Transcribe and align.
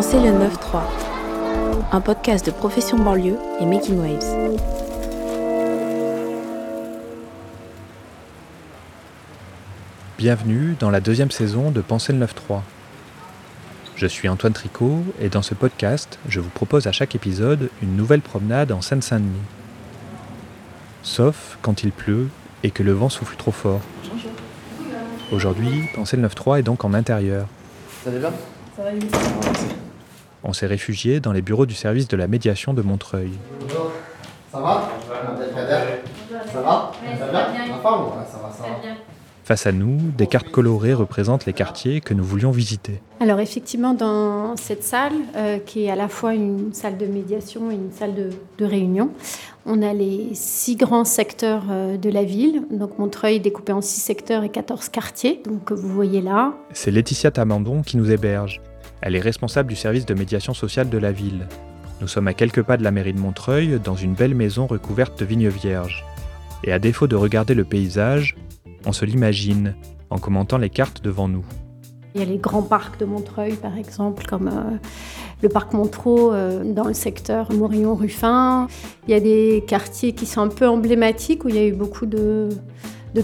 Pensez 0.00 0.20
le 0.20 0.30
9-3, 0.30 0.80
un 1.90 2.00
podcast 2.00 2.46
de 2.46 2.52
Profession 2.52 2.98
Banlieue 2.98 3.36
et 3.60 3.66
Making 3.66 3.98
Waves. 3.98 4.60
Bienvenue 10.16 10.76
dans 10.78 10.90
la 10.90 11.00
deuxième 11.00 11.32
saison 11.32 11.72
de 11.72 11.80
Pensez 11.80 12.12
le 12.12 12.24
9-3. 12.24 12.60
Je 13.96 14.06
suis 14.06 14.28
Antoine 14.28 14.52
Tricot 14.52 15.02
et 15.20 15.30
dans 15.30 15.42
ce 15.42 15.54
podcast, 15.54 16.20
je 16.28 16.38
vous 16.38 16.50
propose 16.50 16.86
à 16.86 16.92
chaque 16.92 17.16
épisode 17.16 17.68
une 17.82 17.96
nouvelle 17.96 18.22
promenade 18.22 18.70
en 18.70 18.80
Seine-Saint-Denis. 18.80 19.42
Sauf 21.02 21.58
quand 21.60 21.82
il 21.82 21.90
pleut 21.90 22.28
et 22.62 22.70
que 22.70 22.84
le 22.84 22.92
vent 22.92 23.08
souffle 23.08 23.34
trop 23.34 23.50
fort. 23.50 23.80
Aujourd'hui, 25.32 25.88
Pensez 25.96 26.16
le 26.16 26.28
9-3 26.28 26.60
est 26.60 26.62
donc 26.62 26.84
en 26.84 26.94
intérieur. 26.94 27.48
Ça 28.04 28.12
va 28.12 28.18
bien? 28.20 28.32
Ça 28.76 28.84
va, 28.84 28.90
On 30.48 30.54
s'est 30.54 30.66
réfugié 30.66 31.20
dans 31.20 31.32
les 31.32 31.42
bureaux 31.42 31.66
du 31.66 31.74
service 31.74 32.08
de 32.08 32.16
la 32.16 32.26
médiation 32.26 32.72
de 32.72 32.80
Montreuil. 32.80 33.32
Bonjour. 33.60 33.90
Ça 34.50 34.58
va? 34.58 34.88
Ça 35.06 36.62
va? 36.62 36.92
Ça 37.18 37.26
va 37.26 37.50
bien 37.50 37.66
Ma 37.66 37.76
femme 37.82 38.00
Ouais, 38.04 38.24
ça 38.26 38.38
va, 38.38 38.50
ça 38.50 38.62
va. 38.62 38.94
Face 39.44 39.66
à 39.66 39.72
nous, 39.72 39.98
des 40.16 40.26
cartes 40.26 40.48
colorées 40.48 40.94
représentent 40.94 41.44
les 41.44 41.52
quartiers 41.52 42.00
que 42.00 42.14
nous 42.14 42.24
voulions 42.24 42.50
visiter. 42.50 43.02
Alors 43.20 43.40
effectivement, 43.40 43.92
dans 43.92 44.56
cette 44.56 44.82
salle, 44.84 45.12
euh, 45.36 45.58
qui 45.58 45.84
est 45.84 45.90
à 45.90 45.96
la 45.96 46.08
fois 46.08 46.32
une 46.32 46.72
salle 46.72 46.96
de 46.96 47.04
médiation 47.04 47.70
et 47.70 47.74
une 47.74 47.92
salle 47.92 48.14
de, 48.14 48.30
de 48.56 48.64
réunion, 48.64 49.10
on 49.66 49.82
a 49.82 49.92
les 49.92 50.30
six 50.32 50.76
grands 50.76 51.04
secteurs 51.04 51.64
euh, 51.70 51.98
de 51.98 52.08
la 52.08 52.24
ville. 52.24 52.62
Donc 52.70 52.98
Montreuil 52.98 53.38
découpé 53.38 53.72
en 53.74 53.82
six 53.82 54.00
secteurs 54.00 54.44
et 54.44 54.48
14 54.48 54.88
quartiers, 54.88 55.42
donc 55.44 55.64
que 55.64 55.74
vous 55.74 55.88
voyez 55.88 56.22
là. 56.22 56.54
C'est 56.72 56.90
Laetitia 56.90 57.30
Tamandon 57.30 57.82
qui 57.82 57.98
nous 57.98 58.10
héberge. 58.10 58.62
Elle 59.00 59.16
est 59.16 59.20
responsable 59.20 59.68
du 59.68 59.76
service 59.76 60.06
de 60.06 60.14
médiation 60.14 60.54
sociale 60.54 60.88
de 60.88 60.98
la 60.98 61.12
ville. 61.12 61.46
Nous 62.00 62.08
sommes 62.08 62.28
à 62.28 62.34
quelques 62.34 62.62
pas 62.62 62.76
de 62.76 62.84
la 62.84 62.90
mairie 62.90 63.12
de 63.12 63.18
Montreuil, 63.18 63.80
dans 63.82 63.96
une 63.96 64.14
belle 64.14 64.34
maison 64.34 64.66
recouverte 64.66 65.18
de 65.18 65.24
vignes 65.24 65.48
vierges. 65.48 66.04
Et 66.64 66.72
à 66.72 66.78
défaut 66.78 67.06
de 67.06 67.16
regarder 67.16 67.54
le 67.54 67.64
paysage, 67.64 68.36
on 68.86 68.92
se 68.92 69.04
l'imagine 69.04 69.74
en 70.10 70.18
commentant 70.18 70.58
les 70.58 70.70
cartes 70.70 71.02
devant 71.02 71.28
nous. 71.28 71.44
Il 72.14 72.20
y 72.20 72.24
a 72.24 72.26
les 72.26 72.38
grands 72.38 72.62
parcs 72.62 72.98
de 72.98 73.04
Montreuil, 73.04 73.54
par 73.54 73.76
exemple, 73.76 74.24
comme 74.26 74.48
euh, 74.48 74.76
le 75.42 75.48
parc 75.48 75.72
Montreux 75.72 76.30
euh, 76.32 76.64
dans 76.64 76.86
le 76.86 76.94
secteur 76.94 77.52
Morillon-Ruffin. 77.52 78.66
Il 79.06 79.10
y 79.12 79.14
a 79.14 79.20
des 79.20 79.62
quartiers 79.66 80.12
qui 80.12 80.26
sont 80.26 80.40
un 80.40 80.48
peu 80.48 80.66
emblématiques 80.66 81.44
où 81.44 81.48
il 81.48 81.54
y 81.54 81.58
a 81.58 81.66
eu 81.66 81.72
beaucoup 81.72 82.06
de, 82.06 82.48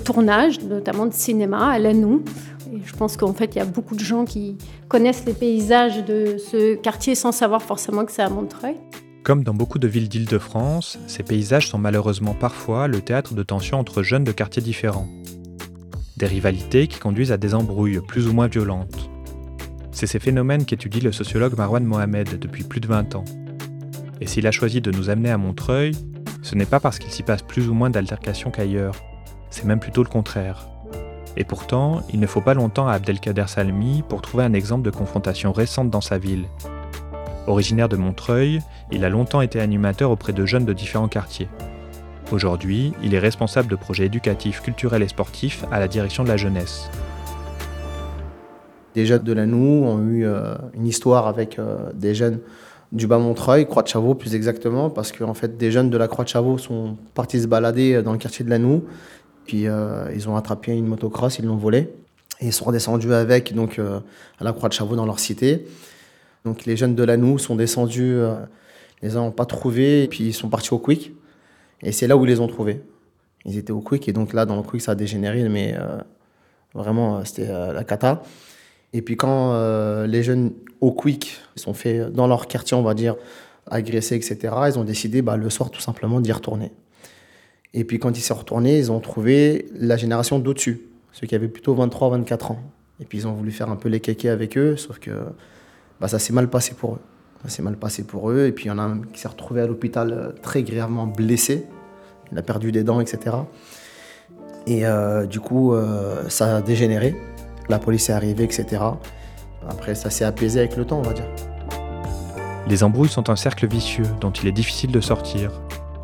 tournages, 0.04 0.60
notamment 0.60 1.06
de 1.06 1.14
cinéma, 1.14 1.68
à 1.68 1.78
Lannou. 1.78 2.22
Je 2.84 2.92
pense 2.94 3.16
qu'en 3.16 3.32
fait, 3.32 3.54
il 3.54 3.58
y 3.58 3.60
a 3.60 3.64
beaucoup 3.64 3.94
de 3.94 4.04
gens 4.04 4.24
qui 4.24 4.56
connaissent 4.88 5.24
les 5.26 5.34
paysages 5.34 6.04
de 6.04 6.36
ce 6.38 6.74
quartier 6.74 7.14
sans 7.14 7.32
savoir 7.32 7.62
forcément 7.62 8.04
que 8.04 8.12
c'est 8.12 8.22
à 8.22 8.28
Montreuil. 8.28 8.76
Comme 9.22 9.42
dans 9.42 9.54
beaucoup 9.54 9.78
de 9.78 9.88
villes 9.88 10.08
d'Île-de-France, 10.08 10.98
ces 11.06 11.22
paysages 11.22 11.68
sont 11.68 11.78
malheureusement 11.78 12.34
parfois 12.34 12.88
le 12.88 13.00
théâtre 13.00 13.34
de 13.34 13.42
tensions 13.42 13.78
entre 13.78 14.02
jeunes 14.02 14.24
de 14.24 14.32
quartiers 14.32 14.62
différents. 14.62 15.08
Des 16.16 16.26
rivalités 16.26 16.88
qui 16.88 16.98
conduisent 16.98 17.32
à 17.32 17.36
des 17.36 17.54
embrouilles 17.54 18.00
plus 18.06 18.28
ou 18.28 18.32
moins 18.32 18.48
violentes. 18.48 19.08
C'est 19.92 20.06
ces 20.06 20.18
phénomènes 20.18 20.64
qu'étudie 20.64 21.00
le 21.00 21.12
sociologue 21.12 21.56
Marwan 21.56 21.84
Mohamed 21.84 22.38
depuis 22.38 22.64
plus 22.64 22.80
de 22.80 22.86
20 22.86 23.14
ans. 23.14 23.24
Et 24.20 24.26
s'il 24.26 24.46
a 24.46 24.50
choisi 24.50 24.80
de 24.80 24.90
nous 24.90 25.08
amener 25.08 25.30
à 25.30 25.38
Montreuil, 25.38 25.92
ce 26.42 26.54
n'est 26.54 26.66
pas 26.66 26.80
parce 26.80 26.98
qu'il 26.98 27.10
s'y 27.10 27.22
passe 27.22 27.42
plus 27.42 27.68
ou 27.68 27.74
moins 27.74 27.90
d'altercations 27.90 28.50
qu'ailleurs, 28.50 28.96
c'est 29.50 29.64
même 29.64 29.80
plutôt 29.80 30.02
le 30.02 30.08
contraire. 30.08 30.68
Et 31.36 31.44
pourtant, 31.44 32.02
il 32.12 32.20
ne 32.20 32.26
faut 32.26 32.40
pas 32.40 32.54
longtemps 32.54 32.86
à 32.86 32.92
Abdelkader 32.92 33.44
Salmi 33.48 34.02
pour 34.08 34.22
trouver 34.22 34.44
un 34.44 34.52
exemple 34.52 34.84
de 34.84 34.90
confrontation 34.90 35.52
récente 35.52 35.90
dans 35.90 36.00
sa 36.00 36.18
ville. 36.18 36.44
Originaire 37.46 37.88
de 37.88 37.96
Montreuil, 37.96 38.60
il 38.92 39.04
a 39.04 39.08
longtemps 39.08 39.40
été 39.40 39.60
animateur 39.60 40.10
auprès 40.10 40.32
de 40.32 40.46
jeunes 40.46 40.64
de 40.64 40.72
différents 40.72 41.08
quartiers. 41.08 41.48
Aujourd'hui, 42.32 42.94
il 43.02 43.14
est 43.14 43.18
responsable 43.18 43.68
de 43.68 43.76
projets 43.76 44.06
éducatifs, 44.06 44.62
culturels 44.62 45.02
et 45.02 45.08
sportifs 45.08 45.64
à 45.70 45.78
la 45.78 45.88
direction 45.88 46.22
de 46.24 46.28
la 46.28 46.36
jeunesse. 46.36 46.88
Des 48.94 49.04
jeunes 49.04 49.24
de 49.24 49.32
Lanou 49.32 49.84
ont 49.84 50.00
eu 50.06 50.24
euh, 50.24 50.54
une 50.74 50.86
histoire 50.86 51.26
avec 51.26 51.58
euh, 51.58 51.90
des 51.94 52.14
jeunes 52.14 52.38
du 52.92 53.08
Bas-Montreuil, 53.08 53.66
Croix 53.66 53.82
de 53.82 53.88
Chavaux 53.88 54.14
plus 54.14 54.36
exactement, 54.36 54.88
parce 54.88 55.10
que 55.10 55.24
fait, 55.34 55.58
des 55.58 55.72
jeunes 55.72 55.90
de 55.90 55.98
la 55.98 56.06
Croix 56.06 56.24
de 56.24 56.28
Chavaux 56.28 56.58
sont 56.58 56.96
partis 57.12 57.40
se 57.40 57.48
balader 57.48 58.02
dans 58.02 58.12
le 58.12 58.18
quartier 58.18 58.44
de 58.44 58.50
Lanou, 58.50 58.84
puis 59.44 59.66
euh, 59.66 60.10
ils 60.14 60.28
ont 60.28 60.36
attrapé 60.36 60.72
une 60.72 60.86
motocross, 60.86 61.38
ils 61.38 61.44
l'ont 61.44 61.56
volée, 61.56 61.90
et 62.40 62.46
ils 62.46 62.52
sont 62.52 62.64
redescendus 62.64 63.12
avec 63.12 63.54
donc, 63.54 63.78
euh, 63.78 64.00
à 64.38 64.44
la 64.44 64.52
Croix 64.52 64.68
de 64.68 64.74
Chavaux 64.74 64.96
dans 64.96 65.06
leur 65.06 65.18
cité. 65.18 65.66
Donc 66.44 66.64
les 66.64 66.76
jeunes 66.76 66.94
de 66.94 67.02
Lanou 67.02 67.38
sont 67.38 67.56
descendus, 67.56 68.14
euh, 68.14 68.34
les 69.02 69.10
n'ont 69.10 69.30
pas 69.30 69.46
trouvé, 69.46 70.04
et 70.04 70.08
puis 70.08 70.24
ils 70.24 70.32
sont 70.34 70.48
partis 70.48 70.72
au 70.72 70.78
Quick, 70.78 71.12
et 71.82 71.92
c'est 71.92 72.06
là 72.06 72.16
où 72.16 72.24
ils 72.24 72.28
les 72.28 72.40
ont 72.40 72.48
trouvés. 72.48 72.82
Ils 73.44 73.58
étaient 73.58 73.72
au 73.72 73.80
Quick, 73.80 74.08
et 74.08 74.12
donc 74.12 74.32
là, 74.32 74.46
dans 74.46 74.56
le 74.56 74.62
Quick, 74.62 74.80
ça 74.80 74.92
a 74.92 74.94
dégénéré, 74.94 75.46
mais 75.48 75.76
vraiment, 76.72 77.22
c'était 77.24 77.46
la 77.48 77.84
cata. 77.84 78.22
Et 78.94 79.02
puis 79.02 79.18
quand 79.18 79.52
les 80.06 80.22
jeunes 80.22 80.52
au 80.80 80.92
Quick 80.92 81.38
sont 81.56 81.74
fait 81.74 82.10
dans 82.10 82.26
leur 82.26 82.46
quartier, 82.46 82.74
on 82.74 82.82
va 82.82 82.94
dire, 82.94 83.16
agresser, 83.70 84.16
etc., 84.16 84.54
ils 84.68 84.78
ont 84.78 84.84
décidé 84.84 85.20
bah, 85.20 85.36
le 85.36 85.50
soir 85.50 85.70
tout 85.70 85.80
simplement 85.80 86.20
d'y 86.20 86.32
retourner. 86.32 86.72
Et 87.74 87.84
puis 87.84 87.98
quand 87.98 88.16
ils 88.16 88.22
sont 88.22 88.36
retournés, 88.36 88.78
ils 88.78 88.92
ont 88.92 89.00
trouvé 89.00 89.66
la 89.74 89.96
génération 89.96 90.38
d'au-dessus, 90.38 90.80
ceux 91.12 91.26
qui 91.26 91.34
avaient 91.34 91.48
plutôt 91.48 91.74
23-24 91.74 92.52
ans. 92.52 92.60
Et 93.00 93.04
puis 93.04 93.18
ils 93.18 93.26
ont 93.26 93.32
voulu 93.32 93.50
faire 93.50 93.68
un 93.68 93.76
peu 93.76 93.88
les 93.88 93.98
kékés 93.98 94.28
avec 94.28 94.56
eux, 94.56 94.76
sauf 94.76 95.00
que 95.00 95.10
bah, 96.00 96.06
ça 96.06 96.20
s'est 96.20 96.32
mal 96.32 96.48
passé 96.48 96.74
pour 96.74 96.94
eux. 96.94 97.00
Ça 97.42 97.50
s'est 97.50 97.62
mal 97.62 97.76
passé 97.76 98.04
pour 98.04 98.30
eux. 98.30 98.46
Et 98.46 98.52
puis 98.52 98.66
il 98.66 98.68
y 98.68 98.70
en 98.70 98.78
a 98.78 98.82
un 98.82 99.02
qui 99.12 99.20
s'est 99.20 99.28
retrouvé 99.28 99.60
à 99.60 99.66
l'hôpital 99.66 100.12
euh, 100.12 100.32
très 100.40 100.62
grièvement 100.62 101.08
blessé. 101.08 101.66
Il 102.30 102.38
a 102.38 102.42
perdu 102.42 102.70
des 102.70 102.84
dents, 102.84 103.00
etc. 103.00 103.36
Et 104.66 104.86
euh, 104.86 105.26
du 105.26 105.40
coup, 105.40 105.74
euh, 105.74 106.28
ça 106.28 106.56
a 106.56 106.62
dégénéré. 106.62 107.16
La 107.68 107.80
police 107.80 108.08
est 108.08 108.12
arrivée, 108.12 108.44
etc. 108.44 108.82
Après, 109.68 109.94
ça 109.94 110.10
s'est 110.10 110.24
apaisé 110.24 110.60
avec 110.60 110.76
le 110.76 110.84
temps, 110.84 110.98
on 110.98 111.02
va 111.02 111.12
dire. 111.12 111.28
Les 112.68 112.82
embrouilles 112.82 113.08
sont 113.08 113.28
un 113.28 113.36
cercle 113.36 113.66
vicieux 113.66 114.06
dont 114.20 114.30
il 114.30 114.46
est 114.46 114.52
difficile 114.52 114.92
de 114.92 115.00
sortir. 115.00 115.50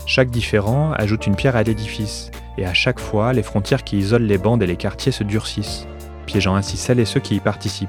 Chaque 0.07 0.31
différend 0.31 0.93
ajoute 0.93 1.27
une 1.27 1.37
pierre 1.37 1.57
à 1.57 1.63
l'édifice, 1.63 2.31
et 2.59 2.67
à 2.67 2.75
chaque 2.75 2.99
fois, 2.99 3.33
les 3.33 3.43
frontières 3.43 3.85
qui 3.85 3.99
isolent 3.99 4.27
les 4.27 4.39
bandes 4.39 4.63
et 4.63 4.67
les 4.67 4.77
quartiers 4.77 5.13
se 5.13 5.25
durcissent, 5.25 5.87
piégeant 6.27 6.55
ainsi 6.55 6.77
celles 6.77 7.01
et 7.01 7.05
ceux 7.05 7.21
qui 7.21 7.37
y 7.37 7.41
participent. 7.41 7.89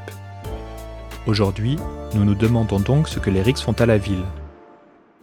Aujourd'hui, 1.27 1.77
nous 2.15 2.25
nous 2.25 2.35
demandons 2.35 2.79
donc 2.79 3.07
ce 3.07 3.19
que 3.19 3.29
les 3.29 3.41
RICS 3.41 3.61
font 3.61 3.73
à 3.73 3.85
la 3.85 3.97
ville. 3.97 4.23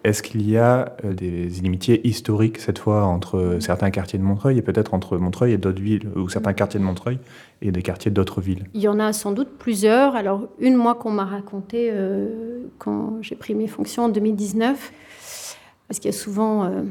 Est-ce 0.05 0.23
qu'il 0.23 0.49
y 0.49 0.57
a 0.57 0.97
euh, 1.05 1.13
des 1.13 1.59
inimitiés 1.59 2.07
historiques 2.07 2.59
cette 2.59 2.79
fois 2.79 3.05
entre 3.05 3.59
certains 3.61 3.91
quartiers 3.91 4.19
de 4.19 4.25
Montreuil 4.25 4.57
et 4.57 4.63
peut-être 4.63 4.95
entre 4.95 5.19
Montreuil 5.19 5.53
et 5.53 5.59
d'autres 5.59 5.83
villes, 5.83 6.09
ou 6.15 6.29
certains 6.29 6.53
quartiers 6.53 6.79
de 6.79 6.85
Montreuil 6.85 7.19
et 7.63 7.73
des 7.73 7.83
quartiers 7.83 8.11
d'autres 8.11 8.41
villes? 8.41 8.65
Il 8.75 8.81
y 8.81 8.89
en 8.89 9.01
a 9.01 9.13
sans 9.13 9.33
doute 9.33 9.49
plusieurs. 9.59 10.15
Alors, 10.15 10.49
une, 10.61 10.77
moi, 10.77 10.95
qu'on 10.95 11.11
m'a 11.11 11.25
racontée 11.25 11.91
euh, 11.91 12.61
quand 12.79 13.19
j'ai 13.23 13.35
pris 13.35 13.55
mes 13.55 13.67
fonctions 13.67 14.05
en 14.05 14.09
2019, 14.09 14.93
parce 15.89 15.99
qu'il 15.99 16.11
y 16.11 16.15
a 16.15 16.19
souvent 16.19 16.65
euh, 16.65 16.83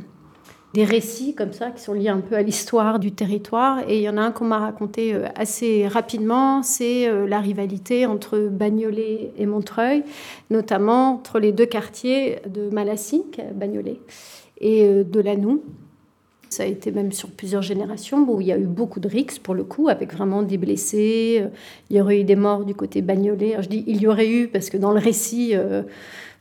des 0.74 0.84
récits 0.84 1.36
comme 1.36 1.54
ça 1.54 1.70
qui 1.70 1.82
sont 1.82 1.94
liés 1.94 2.10
un 2.10 2.20
peu 2.20 2.36
à 2.36 2.42
l'histoire 2.42 3.00
du 3.00 3.12
territoire. 3.12 3.88
Et 3.88 3.98
il 3.98 4.02
y 4.02 4.10
en 4.10 4.18
a 4.18 4.22
un 4.22 4.32
qu'on 4.32 4.46
m'a 4.46 4.58
raconté 4.58 5.14
euh, 5.14 5.28
assez 5.36 5.88
rapidement, 5.88 6.64
c'est 6.64 7.08
euh, 7.08 7.28
la 7.28 7.40
rivalité 7.40 8.08
entre 8.08 8.40
Bagnolet 8.40 9.32
et 9.38 9.46
Montreuil, 9.46 10.04
notamment 10.50 11.14
entre 11.14 11.40
les 11.40 11.52
deux 11.52 11.68
quartiers 11.68 12.40
de 12.50 12.70
Malassic, 12.70 13.40
Bagnolet, 13.54 14.00
et 14.60 15.04
de 15.04 15.20
Lanou. 15.20 15.62
Ça 16.50 16.64
a 16.64 16.66
été 16.66 16.92
même 16.92 17.12
sur 17.12 17.30
plusieurs 17.30 17.62
générations 17.62 18.26
où 18.28 18.42
il 18.42 18.48
y 18.48 18.54
a 18.54 18.58
eu 18.58 18.66
beaucoup 18.66 19.02
de 19.02 19.08
rixes 19.08 19.38
pour 19.38 19.54
le 19.54 19.66
coup, 19.66 19.90
avec 19.90 20.14
vraiment 20.14 20.42
des 20.42 20.58
blessés. 20.58 21.44
Il 21.90 21.98
y 21.98 22.02
aurait 22.02 22.22
eu 22.22 22.24
des 22.24 22.38
morts 22.38 22.64
du 22.64 22.74
côté 22.74 23.02
Bagnolet. 23.02 23.52
Alors, 23.52 23.64
je 23.64 23.70
dis 23.70 23.84
il 23.86 24.02
y 24.02 24.08
aurait 24.08 24.30
eu 24.30 24.48
parce 24.48 24.70
que 24.70 24.78
dans 24.78 24.94
le 24.94 25.00
récit, 25.00 25.54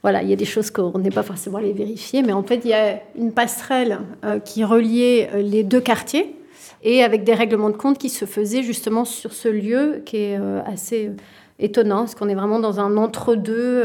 voilà, 0.06 0.22
il 0.22 0.30
y 0.30 0.32
a 0.32 0.36
des 0.36 0.44
choses 0.44 0.70
qu'on 0.70 1.00
n'est 1.00 1.10
pas 1.10 1.24
forcément 1.24 1.58
allé 1.58 1.72
vérifier, 1.72 2.22
mais 2.22 2.32
en 2.32 2.44
fait, 2.44 2.60
il 2.62 2.70
y 2.70 2.74
a 2.74 3.00
une 3.18 3.32
passerelle 3.32 3.98
euh, 4.24 4.38
qui 4.38 4.62
reliait 4.62 5.28
euh, 5.34 5.42
les 5.42 5.64
deux 5.64 5.80
quartiers 5.80 6.36
et 6.84 7.02
avec 7.02 7.24
des 7.24 7.34
règlements 7.34 7.70
de 7.70 7.76
compte 7.76 7.98
qui 7.98 8.08
se 8.08 8.24
faisaient 8.24 8.62
justement 8.62 9.04
sur 9.04 9.32
ce 9.32 9.48
lieu 9.48 10.02
qui 10.06 10.18
est 10.18 10.38
euh, 10.38 10.60
assez 10.64 11.10
étonnant, 11.58 12.02
parce 12.02 12.14
qu'on 12.14 12.28
est 12.28 12.36
vraiment 12.36 12.60
dans 12.60 12.78
un 12.78 12.96
entre-deux. 12.96 13.82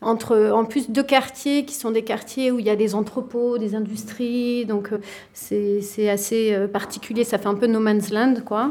Entre 0.00 0.52
en 0.54 0.64
plus 0.64 0.90
deux 0.90 1.02
quartiers 1.02 1.64
qui 1.64 1.74
sont 1.74 1.90
des 1.90 2.02
quartiers 2.02 2.52
où 2.52 2.60
il 2.60 2.66
y 2.66 2.70
a 2.70 2.76
des 2.76 2.94
entrepôts, 2.94 3.58
des 3.58 3.74
industries, 3.74 4.64
donc 4.64 4.92
euh, 4.92 4.98
c'est 5.32 6.08
assez 6.08 6.54
euh, 6.54 6.68
particulier, 6.68 7.24
ça 7.24 7.36
fait 7.36 7.48
un 7.48 7.54
peu 7.54 7.66
no 7.66 7.80
man's 7.80 8.10
land 8.10 8.34
quoi. 8.46 8.70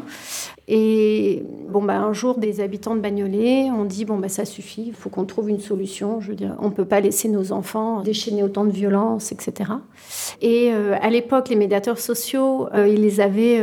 Et 0.69 1.43
bon 1.69 1.83
bah 1.83 1.99
un 1.99 2.13
jour 2.13 2.37
des 2.37 2.61
habitants 2.61 2.95
de 2.95 3.01
Bagnolet 3.01 3.69
ont 3.71 3.83
dit 3.83 4.05
bon 4.05 4.17
bah 4.17 4.29
ça 4.29 4.45
suffit, 4.45 4.85
il 4.87 4.93
faut 4.93 5.09
qu'on 5.09 5.25
trouve 5.25 5.49
une 5.49 5.59
solution. 5.59 6.21
Je 6.21 6.29
veux 6.29 6.35
dire, 6.35 6.55
on 6.59 6.71
peut 6.71 6.85
pas 6.85 7.01
laisser 7.01 7.27
nos 7.27 7.51
enfants 7.51 8.01
déchaîner 8.01 8.43
autant 8.43 8.63
de 8.63 8.71
violence, 8.71 9.31
etc. 9.33 9.71
Et 10.41 10.71
euh, 10.73 10.95
à 11.01 11.09
l'époque, 11.09 11.49
les 11.49 11.55
médiateurs 11.57 11.99
sociaux, 11.99 12.69
ils 12.73 13.01
les 13.01 13.19
avaient 13.19 13.61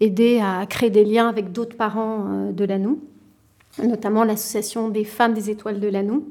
aidés 0.00 0.40
à 0.42 0.66
créer 0.66 0.90
des 0.90 1.04
liens 1.04 1.28
avec 1.28 1.52
d'autres 1.52 1.76
parents 1.76 2.50
de 2.52 2.64
l'ANOU. 2.64 2.98
Notamment 3.82 4.24
l'association 4.24 4.88
des 4.88 5.04
femmes 5.04 5.34
des 5.34 5.50
étoiles 5.50 5.80
de 5.80 5.88
l'Anou. 5.88 6.28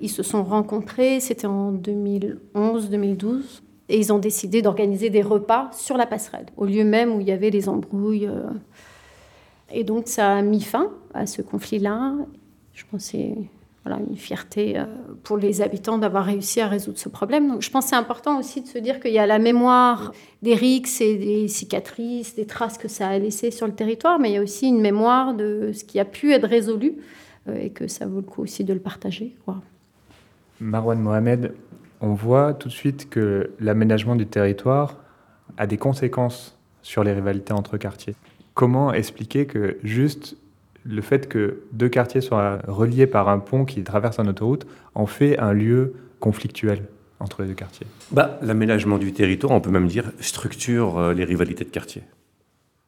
Ils 0.00 0.10
se 0.10 0.22
sont 0.22 0.44
rencontrés, 0.44 1.20
c'était 1.20 1.46
en 1.46 1.72
2011-2012, 1.72 3.62
et 3.88 3.98
ils 3.98 4.12
ont 4.12 4.18
décidé 4.18 4.62
d'organiser 4.62 5.10
des 5.10 5.22
repas 5.22 5.70
sur 5.72 5.96
la 5.96 6.06
passerelle, 6.06 6.46
au 6.56 6.64
lieu 6.64 6.84
même 6.84 7.14
où 7.14 7.20
il 7.20 7.28
y 7.28 7.32
avait 7.32 7.50
les 7.50 7.68
embrouilles. 7.68 8.26
euh. 8.26 8.50
Et 9.72 9.84
donc 9.84 10.08
ça 10.08 10.36
a 10.36 10.42
mis 10.42 10.60
fin 10.60 10.90
à 11.12 11.26
ce 11.26 11.42
conflit-là. 11.42 12.14
Je 12.72 12.84
c'est 12.98 13.34
voilà, 13.84 14.00
une 14.08 14.16
fierté 14.16 14.78
euh, 14.78 14.84
pour 15.22 15.36
les 15.36 15.60
habitants 15.60 15.98
d'avoir 15.98 16.24
réussi 16.24 16.60
à 16.60 16.68
résoudre 16.68 16.98
ce 16.98 17.08
problème. 17.08 17.48
Donc 17.48 17.62
je 17.62 17.70
pense 17.70 17.84
que 17.84 17.90
c'est 17.90 17.96
important 17.96 18.38
aussi 18.38 18.62
de 18.62 18.66
se 18.66 18.78
dire 18.78 18.98
qu'il 18.98 19.12
y 19.12 19.18
a 19.18 19.26
la 19.26 19.38
mémoire 19.38 20.12
des 20.42 20.54
rixes 20.54 21.00
et 21.00 21.16
des 21.16 21.48
cicatrices, 21.48 22.34
des 22.34 22.46
traces 22.46 22.78
que 22.78 22.88
ça 22.88 23.08
a 23.08 23.18
laissées 23.18 23.50
sur 23.50 23.66
le 23.66 23.74
territoire, 23.74 24.18
mais 24.18 24.30
il 24.30 24.34
y 24.34 24.38
a 24.38 24.42
aussi 24.42 24.68
une 24.68 24.80
mémoire 24.80 25.34
de 25.34 25.72
ce 25.74 25.84
qui 25.84 26.00
a 26.00 26.06
pu 26.06 26.32
être 26.32 26.48
résolu 26.48 26.94
euh, 27.48 27.56
et 27.56 27.70
que 27.70 27.86
ça 27.86 28.06
vaut 28.06 28.20
le 28.20 28.22
coup 28.22 28.42
aussi 28.42 28.64
de 28.64 28.72
le 28.72 28.80
partager. 28.80 29.36
Quoi. 29.44 29.60
Marwan 30.60 30.98
Mohamed, 30.98 31.52
on 32.00 32.14
voit 32.14 32.54
tout 32.54 32.68
de 32.68 32.72
suite 32.72 33.10
que 33.10 33.50
l'aménagement 33.60 34.16
du 34.16 34.26
territoire 34.26 34.96
a 35.58 35.66
des 35.66 35.76
conséquences 35.76 36.58
sur 36.80 37.04
les 37.04 37.12
rivalités 37.12 37.52
entre 37.52 37.76
quartiers. 37.76 38.14
Comment 38.54 38.94
expliquer 38.94 39.46
que 39.46 39.78
juste 39.82 40.36
le 40.84 41.02
fait 41.02 41.28
que 41.28 41.62
deux 41.72 41.88
quartiers 41.88 42.20
soient 42.20 42.58
reliés 42.68 43.06
par 43.06 43.28
un 43.28 43.38
pont 43.38 43.64
qui 43.64 43.82
traverse 43.82 44.18
une 44.18 44.28
autoroute 44.28 44.66
en 44.94 45.06
fait 45.06 45.38
un 45.38 45.52
lieu 45.52 45.94
conflictuel 46.20 46.84
entre 47.20 47.42
les 47.42 47.48
deux 47.48 47.54
quartiers 47.54 47.86
bah, 48.10 48.38
L'aménagement 48.42 48.98
du 48.98 49.12
territoire, 49.12 49.52
on 49.52 49.60
peut 49.60 49.70
même 49.70 49.88
dire, 49.88 50.12
structure 50.20 50.98
euh, 50.98 51.14
les 51.14 51.24
rivalités 51.24 51.64
de 51.64 51.70
quartier. 51.70 52.02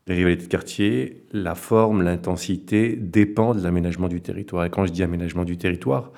Les 0.06 0.14
rivalités 0.14 0.44
de 0.44 0.48
quartier, 0.48 1.25
la 1.32 1.56
forme, 1.56 2.02
l'intensité 2.02 2.94
dépendent 2.96 3.58
de 3.58 3.62
l'aménagement 3.64 4.06
du 4.06 4.20
territoire. 4.20 4.64
Et 4.64 4.70
quand 4.70 4.87
je 4.87 4.93
dis 4.93 5.02
aménagement 5.02 5.44
du 5.44 5.56
territoire, 5.56 6.12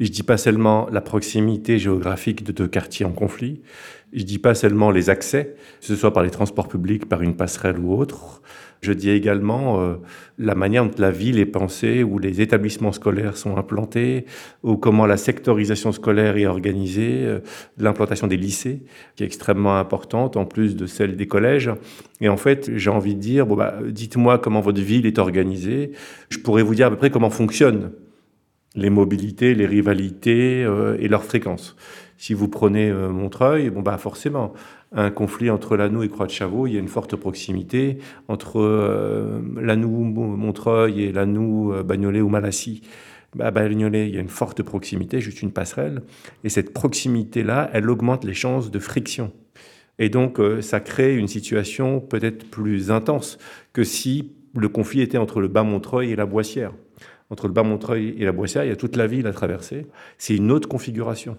je 0.00 0.06
ne 0.06 0.10
dis 0.10 0.22
pas 0.22 0.38
seulement 0.38 0.88
la 0.90 1.02
proximité 1.02 1.78
géographique 1.78 2.42
de 2.42 2.52
deux 2.52 2.68
quartiers 2.68 3.04
en 3.04 3.12
conflit, 3.12 3.60
je 4.14 4.20
ne 4.20 4.24
dis 4.24 4.38
pas 4.38 4.54
seulement 4.54 4.90
les 4.90 5.10
accès, 5.10 5.56
que 5.80 5.86
ce 5.86 5.96
soit 5.96 6.12
par 6.12 6.22
les 6.22 6.30
transports 6.30 6.68
publics, 6.68 7.08
par 7.08 7.20
une 7.20 7.34
passerelle 7.36 7.78
ou 7.78 7.94
autre. 7.94 8.42
Je 8.80 8.92
dis 8.92 9.10
également 9.10 9.80
euh, 9.80 9.94
la 10.38 10.54
manière 10.54 10.84
dont 10.84 10.94
la 10.98 11.10
ville 11.10 11.38
est 11.38 11.46
pensée, 11.46 12.04
où 12.04 12.18
les 12.18 12.40
établissements 12.40 12.92
scolaires 12.92 13.36
sont 13.36 13.56
implantés, 13.56 14.26
ou 14.62 14.76
comment 14.76 15.06
la 15.06 15.16
sectorisation 15.16 15.90
scolaire 15.90 16.36
est 16.36 16.46
organisée, 16.46 17.22
euh, 17.24 17.40
l'implantation 17.78 18.26
des 18.26 18.36
lycées, 18.36 18.82
qui 19.16 19.24
est 19.24 19.26
extrêmement 19.26 19.78
importante, 19.78 20.36
en 20.36 20.44
plus 20.44 20.76
de 20.76 20.86
celle 20.86 21.16
des 21.16 21.26
collèges. 21.26 21.70
Et 22.20 22.28
en 22.28 22.36
fait, 22.36 22.70
j'ai 22.76 22.90
envie 22.90 23.14
de 23.14 23.20
dire, 23.20 23.46
bah, 23.46 23.78
dites-moi 23.84 24.38
comment 24.38 24.60
votre 24.60 24.80
ville 24.80 25.06
est 25.06 25.18
organisée. 25.18 25.90
Je 26.28 26.38
pourrais 26.38 26.62
vous 26.62 26.74
dire 26.74 26.86
à 26.86 26.90
peu 26.90 26.96
près 26.96 27.10
comment 27.10 27.30
fonctionnent 27.30 27.90
les 28.76 28.90
mobilités, 28.90 29.54
les 29.54 29.66
rivalités 29.66 30.64
euh, 30.64 30.96
et 30.98 31.08
leurs 31.08 31.24
fréquences. 31.24 31.76
Si 32.16 32.34
vous 32.34 32.48
prenez 32.48 32.90
euh, 32.90 33.10
Montreuil, 33.10 33.70
bon 33.70 33.82
bah 33.82 33.98
forcément, 33.98 34.52
un 34.92 35.10
conflit 35.10 35.50
entre 35.50 35.76
Lannou 35.76 36.02
et 36.02 36.08
Croix-de-Chavaux, 36.08 36.66
il 36.66 36.74
y 36.74 36.76
a 36.76 36.80
une 36.80 36.88
forte 36.88 37.16
proximité 37.16 37.98
entre 38.28 38.60
euh, 38.60 39.40
Lannou, 39.56 39.88
Montreuil 39.88 41.02
et 41.02 41.12
Lannou, 41.12 41.72
euh, 41.72 41.82
Bagnolet 41.82 42.20
ou 42.20 42.28
Malassis. 42.28 42.82
Bah, 43.34 43.50
à 43.52 43.66
il 43.66 43.80
y 43.80 44.16
a 44.16 44.20
une 44.20 44.28
forte 44.28 44.62
proximité, 44.62 45.20
juste 45.20 45.42
une 45.42 45.50
passerelle. 45.50 46.02
Et 46.44 46.48
cette 46.48 46.72
proximité-là, 46.72 47.68
elle 47.72 47.90
augmente 47.90 48.24
les 48.24 48.34
chances 48.34 48.70
de 48.70 48.78
friction. 48.78 49.32
Et 49.98 50.08
donc, 50.08 50.38
euh, 50.38 50.62
ça 50.62 50.78
crée 50.78 51.16
une 51.16 51.26
situation 51.26 52.00
peut-être 52.00 52.48
plus 52.48 52.92
intense 52.92 53.38
que 53.72 53.82
si 53.82 54.32
le 54.56 54.68
conflit 54.68 55.00
était 55.00 55.18
entre 55.18 55.40
le 55.40 55.48
Bas-Montreuil 55.48 56.12
et 56.12 56.16
la 56.16 56.26
Boissière. 56.26 56.72
Entre 57.30 57.48
le 57.48 57.52
Bas-Montreuil 57.52 58.14
et 58.18 58.24
la 58.24 58.32
Boissière, 58.32 58.64
il 58.64 58.68
y 58.68 58.72
a 58.72 58.76
toute 58.76 58.94
la 58.94 59.08
ville 59.08 59.26
à 59.26 59.32
traverser. 59.32 59.86
C'est 60.18 60.36
une 60.36 60.52
autre 60.52 60.68
configuration. 60.68 61.36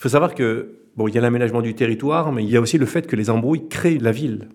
Il 0.00 0.04
faut 0.04 0.08
savoir 0.08 0.34
que 0.34 0.76
bon, 0.96 1.08
il 1.08 1.14
y 1.14 1.18
a 1.18 1.20
l'aménagement 1.20 1.60
du 1.60 1.74
territoire, 1.74 2.32
mais 2.32 2.42
il 2.42 2.48
y 2.48 2.56
a 2.56 2.60
aussi 2.62 2.78
le 2.78 2.86
fait 2.86 3.06
que 3.06 3.16
les 3.16 3.28
embrouilles 3.28 3.68
créent 3.68 3.98
la 3.98 4.12
ville. 4.12 4.48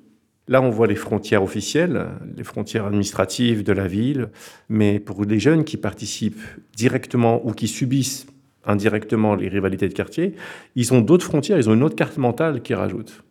Là, 0.48 0.60
on 0.60 0.72
voit 0.72 0.88
les 0.88 0.96
frontières 0.96 1.44
officielles, 1.44 2.08
les 2.36 2.44
frontières 2.44 2.88
administratives 2.88 3.64
de 3.64 3.72
la 3.72 3.88
ville, 3.88 4.30
mais 4.70 4.98
pour 4.98 5.24
les 5.24 5.38
jeunes 5.38 5.64
qui 5.64 5.78
participent 5.78 6.42
directement 6.76 7.46
ou 7.46 7.52
qui 7.52 7.68
subissent 7.68 8.26
indirectement 8.66 9.36
les 9.36 9.48
rivalités 9.48 9.88
de 9.88 9.94
quartier, 9.94 10.34
ils 10.76 10.96
ont 10.96 11.02
d'autres 11.02 11.26
frontières, 11.26 11.60
ils 11.60 11.70
ont 11.70 11.76
une 11.76 11.84
autre 11.84 11.96
carte 11.96 12.18
mentale 12.18 12.64
qui 12.64 12.74
rajoute. 12.74 13.24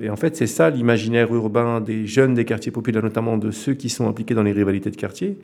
Et 0.00 0.08
en 0.08 0.16
fait, 0.16 0.34
c'est 0.34 0.46
ça 0.46 0.70
l'imaginaire 0.70 1.34
urbain 1.34 1.82
des 1.82 2.06
jeunes 2.06 2.32
des 2.32 2.46
quartiers 2.46 2.72
populaires, 2.72 3.02
notamment 3.02 3.36
de 3.36 3.50
ceux 3.50 3.74
qui 3.74 3.90
sont 3.90 4.08
impliqués 4.08 4.32
dans 4.32 4.42
les 4.42 4.52
rivalités 4.52 4.90
de 4.90 4.96
quartier, 4.96 5.36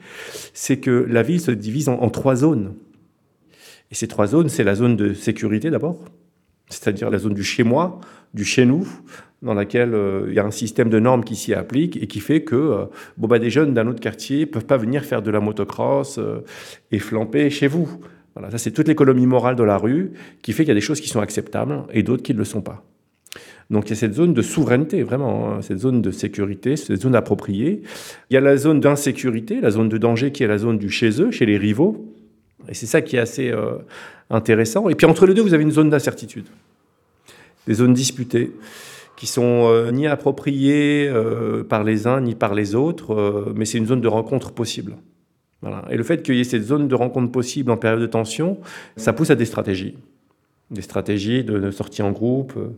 c'est 0.54 0.78
que 0.78 1.06
la 1.06 1.22
ville 1.22 1.42
se 1.42 1.50
divise 1.50 1.90
en, 1.90 2.00
en 2.00 2.08
trois 2.08 2.36
zones. 2.36 2.72
Et 3.90 3.94
ces 3.94 4.08
trois 4.08 4.26
zones, 4.26 4.48
c'est 4.48 4.64
la 4.64 4.74
zone 4.74 4.96
de 4.96 5.14
sécurité 5.14 5.70
d'abord, 5.70 6.04
c'est-à-dire 6.68 7.10
la 7.10 7.18
zone 7.18 7.34
du 7.34 7.44
chez 7.44 7.64
moi, 7.64 8.00
du 8.34 8.44
chez 8.44 8.66
nous, 8.66 8.86
dans 9.42 9.54
laquelle 9.54 9.94
euh, 9.94 10.26
il 10.28 10.34
y 10.34 10.38
a 10.38 10.44
un 10.44 10.50
système 10.50 10.90
de 10.90 10.98
normes 10.98 11.24
qui 11.24 11.36
s'y 11.36 11.54
applique 11.54 11.96
et 12.02 12.06
qui 12.06 12.20
fait 12.20 12.42
que 12.42 12.56
euh, 12.56 12.84
bon, 13.16 13.28
bah, 13.28 13.38
des 13.38 13.50
jeunes 13.50 13.72
d'un 13.72 13.86
autre 13.86 14.00
quartier 14.00 14.46
peuvent 14.46 14.66
pas 14.66 14.76
venir 14.76 15.04
faire 15.04 15.22
de 15.22 15.30
la 15.30 15.40
motocross 15.40 16.18
euh, 16.18 16.40
et 16.90 16.98
flamper 16.98 17.48
chez 17.50 17.68
vous. 17.68 17.88
Voilà, 18.34 18.50
ça 18.50 18.58
c'est 18.58 18.72
toute 18.72 18.88
l'économie 18.88 19.26
morale 19.26 19.56
de 19.56 19.62
la 19.62 19.78
rue 19.78 20.12
qui 20.42 20.52
fait 20.52 20.64
qu'il 20.64 20.68
y 20.68 20.72
a 20.72 20.74
des 20.74 20.80
choses 20.80 21.00
qui 21.00 21.08
sont 21.08 21.20
acceptables 21.20 21.84
et 21.92 22.02
d'autres 22.02 22.22
qui 22.22 22.34
ne 22.34 22.38
le 22.38 22.44
sont 22.44 22.62
pas. 22.62 22.84
Donc 23.70 23.86
il 23.86 23.90
y 23.90 23.92
a 23.92 23.96
cette 23.96 24.14
zone 24.14 24.32
de 24.32 24.42
souveraineté, 24.42 25.02
vraiment, 25.02 25.50
hein, 25.50 25.62
cette 25.62 25.78
zone 25.78 26.00
de 26.00 26.10
sécurité, 26.10 26.76
cette 26.76 27.02
zone 27.02 27.14
appropriée. 27.14 27.82
Il 28.30 28.34
y 28.34 28.36
a 28.36 28.40
la 28.40 28.56
zone 28.56 28.80
d'insécurité, 28.80 29.60
la 29.60 29.70
zone 29.70 29.88
de 29.88 29.98
danger 29.98 30.32
qui 30.32 30.42
est 30.42 30.46
la 30.46 30.58
zone 30.58 30.78
du 30.78 30.88
chez 30.88 31.20
eux, 31.20 31.30
chez 31.30 31.46
les 31.46 31.58
rivaux. 31.58 32.14
Et 32.66 32.74
c'est 32.74 32.86
ça 32.86 33.02
qui 33.02 33.16
est 33.16 33.20
assez 33.20 33.50
euh, 33.50 33.76
intéressant. 34.30 34.88
Et 34.88 34.94
puis 34.94 35.06
entre 35.06 35.26
les 35.26 35.34
deux, 35.34 35.42
vous 35.42 35.54
avez 35.54 35.62
une 35.62 35.70
zone 35.70 35.90
d'incertitude, 35.90 36.46
des 37.66 37.74
zones 37.74 37.94
disputées 37.94 38.52
qui 39.16 39.26
sont 39.26 39.68
euh, 39.68 39.90
ni 39.90 40.06
appropriées 40.06 41.08
euh, 41.08 41.64
par 41.64 41.84
les 41.84 42.06
uns 42.06 42.20
ni 42.20 42.34
par 42.34 42.54
les 42.54 42.74
autres, 42.74 43.52
mais 43.54 43.64
c'est 43.64 43.78
une 43.78 43.86
zone 43.86 44.00
de 44.00 44.08
rencontre 44.08 44.52
possible. 44.52 44.96
Et 45.90 45.96
le 45.96 46.04
fait 46.04 46.22
qu'il 46.22 46.36
y 46.36 46.40
ait 46.40 46.44
cette 46.44 46.62
zone 46.62 46.86
de 46.86 46.94
rencontre 46.94 47.32
possible 47.32 47.72
en 47.72 47.76
période 47.76 48.00
de 48.00 48.06
tension, 48.06 48.58
ça 48.96 49.12
pousse 49.12 49.30
à 49.30 49.34
des 49.34 49.44
stratégies. 49.44 49.96
Des 50.70 50.82
stratégies 50.82 51.44
de, 51.44 51.58
de 51.58 51.70
sortie 51.70 52.02
en 52.02 52.12
groupe, 52.12 52.52
euh, 52.56 52.68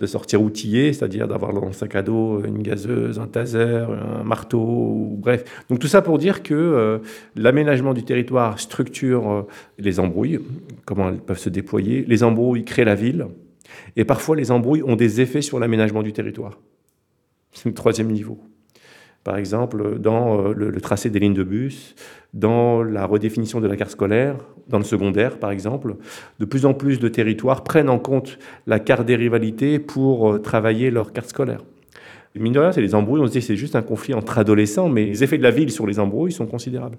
de 0.00 0.06
sortir 0.06 0.42
outillé, 0.42 0.92
c'est-à-dire 0.92 1.28
d'avoir 1.28 1.52
dans 1.52 1.66
le 1.66 1.72
sac 1.72 1.94
à 1.94 2.02
dos 2.02 2.42
une 2.44 2.62
gazeuse, 2.62 3.18
un 3.18 3.26
taser, 3.26 3.86
un 4.20 4.24
marteau, 4.24 5.16
bref. 5.18 5.44
Donc 5.68 5.78
tout 5.78 5.86
ça 5.86 6.00
pour 6.02 6.18
dire 6.18 6.42
que 6.42 6.54
euh, 6.54 6.98
l'aménagement 7.36 7.92
du 7.92 8.02
territoire 8.02 8.58
structure 8.58 9.30
euh, 9.30 9.42
les 9.78 10.00
embrouilles, 10.00 10.40
comment 10.86 11.10
elles 11.10 11.18
peuvent 11.18 11.38
se 11.38 11.50
déployer. 11.50 12.04
Les 12.08 12.22
embrouilles 12.22 12.64
créent 12.64 12.84
la 12.84 12.94
ville, 12.94 13.26
et 13.96 14.04
parfois 14.04 14.36
les 14.36 14.50
embrouilles 14.50 14.82
ont 14.82 14.96
des 14.96 15.20
effets 15.20 15.42
sur 15.42 15.58
l'aménagement 15.58 16.02
du 16.02 16.12
territoire. 16.12 16.58
C'est 17.52 17.68
le 17.68 17.74
troisième 17.74 18.10
niveau. 18.10 18.38
Par 19.24 19.36
exemple, 19.36 19.98
dans 19.98 20.46
euh, 20.46 20.54
le, 20.54 20.80
tracé 20.80 21.10
des 21.10 21.18
lignes 21.18 21.34
de 21.34 21.44
bus, 21.44 21.94
dans 22.32 22.82
la 22.82 23.04
redéfinition 23.04 23.60
de 23.60 23.66
la 23.66 23.76
carte 23.76 23.90
scolaire, 23.90 24.36
dans 24.68 24.78
le 24.78 24.84
secondaire 24.84 25.38
par 25.38 25.50
exemple, 25.50 25.96
de 26.38 26.44
plus 26.44 26.64
en 26.64 26.72
plus 26.72 26.98
de 27.00 27.08
territoires 27.08 27.62
prennent 27.62 27.90
en 27.90 27.98
compte 27.98 28.38
la 28.66 28.78
carte 28.78 29.04
des 29.04 29.16
rivalités 29.16 29.78
pour 29.78 30.32
euh, 30.32 30.38
travailler 30.38 30.90
leur 30.90 31.12
carte 31.12 31.28
scolaire. 31.28 31.62
Mine 32.34 32.52
de 32.52 32.60
rien, 32.60 32.72
c'est 32.72 32.80
les 32.80 32.94
embrouilles, 32.94 33.20
on 33.20 33.26
se 33.26 33.32
dit 33.32 33.40
que 33.40 33.44
c'est 33.44 33.56
juste 33.56 33.74
un 33.74 33.82
conflit 33.82 34.14
entre 34.14 34.38
adolescents, 34.38 34.88
mais 34.88 35.06
les 35.06 35.24
effets 35.24 35.36
de 35.36 35.42
la 35.42 35.50
ville 35.50 35.70
sur 35.70 35.86
les 35.86 35.98
embrouilles 35.98 36.32
sont 36.32 36.46
considérables. 36.46 36.96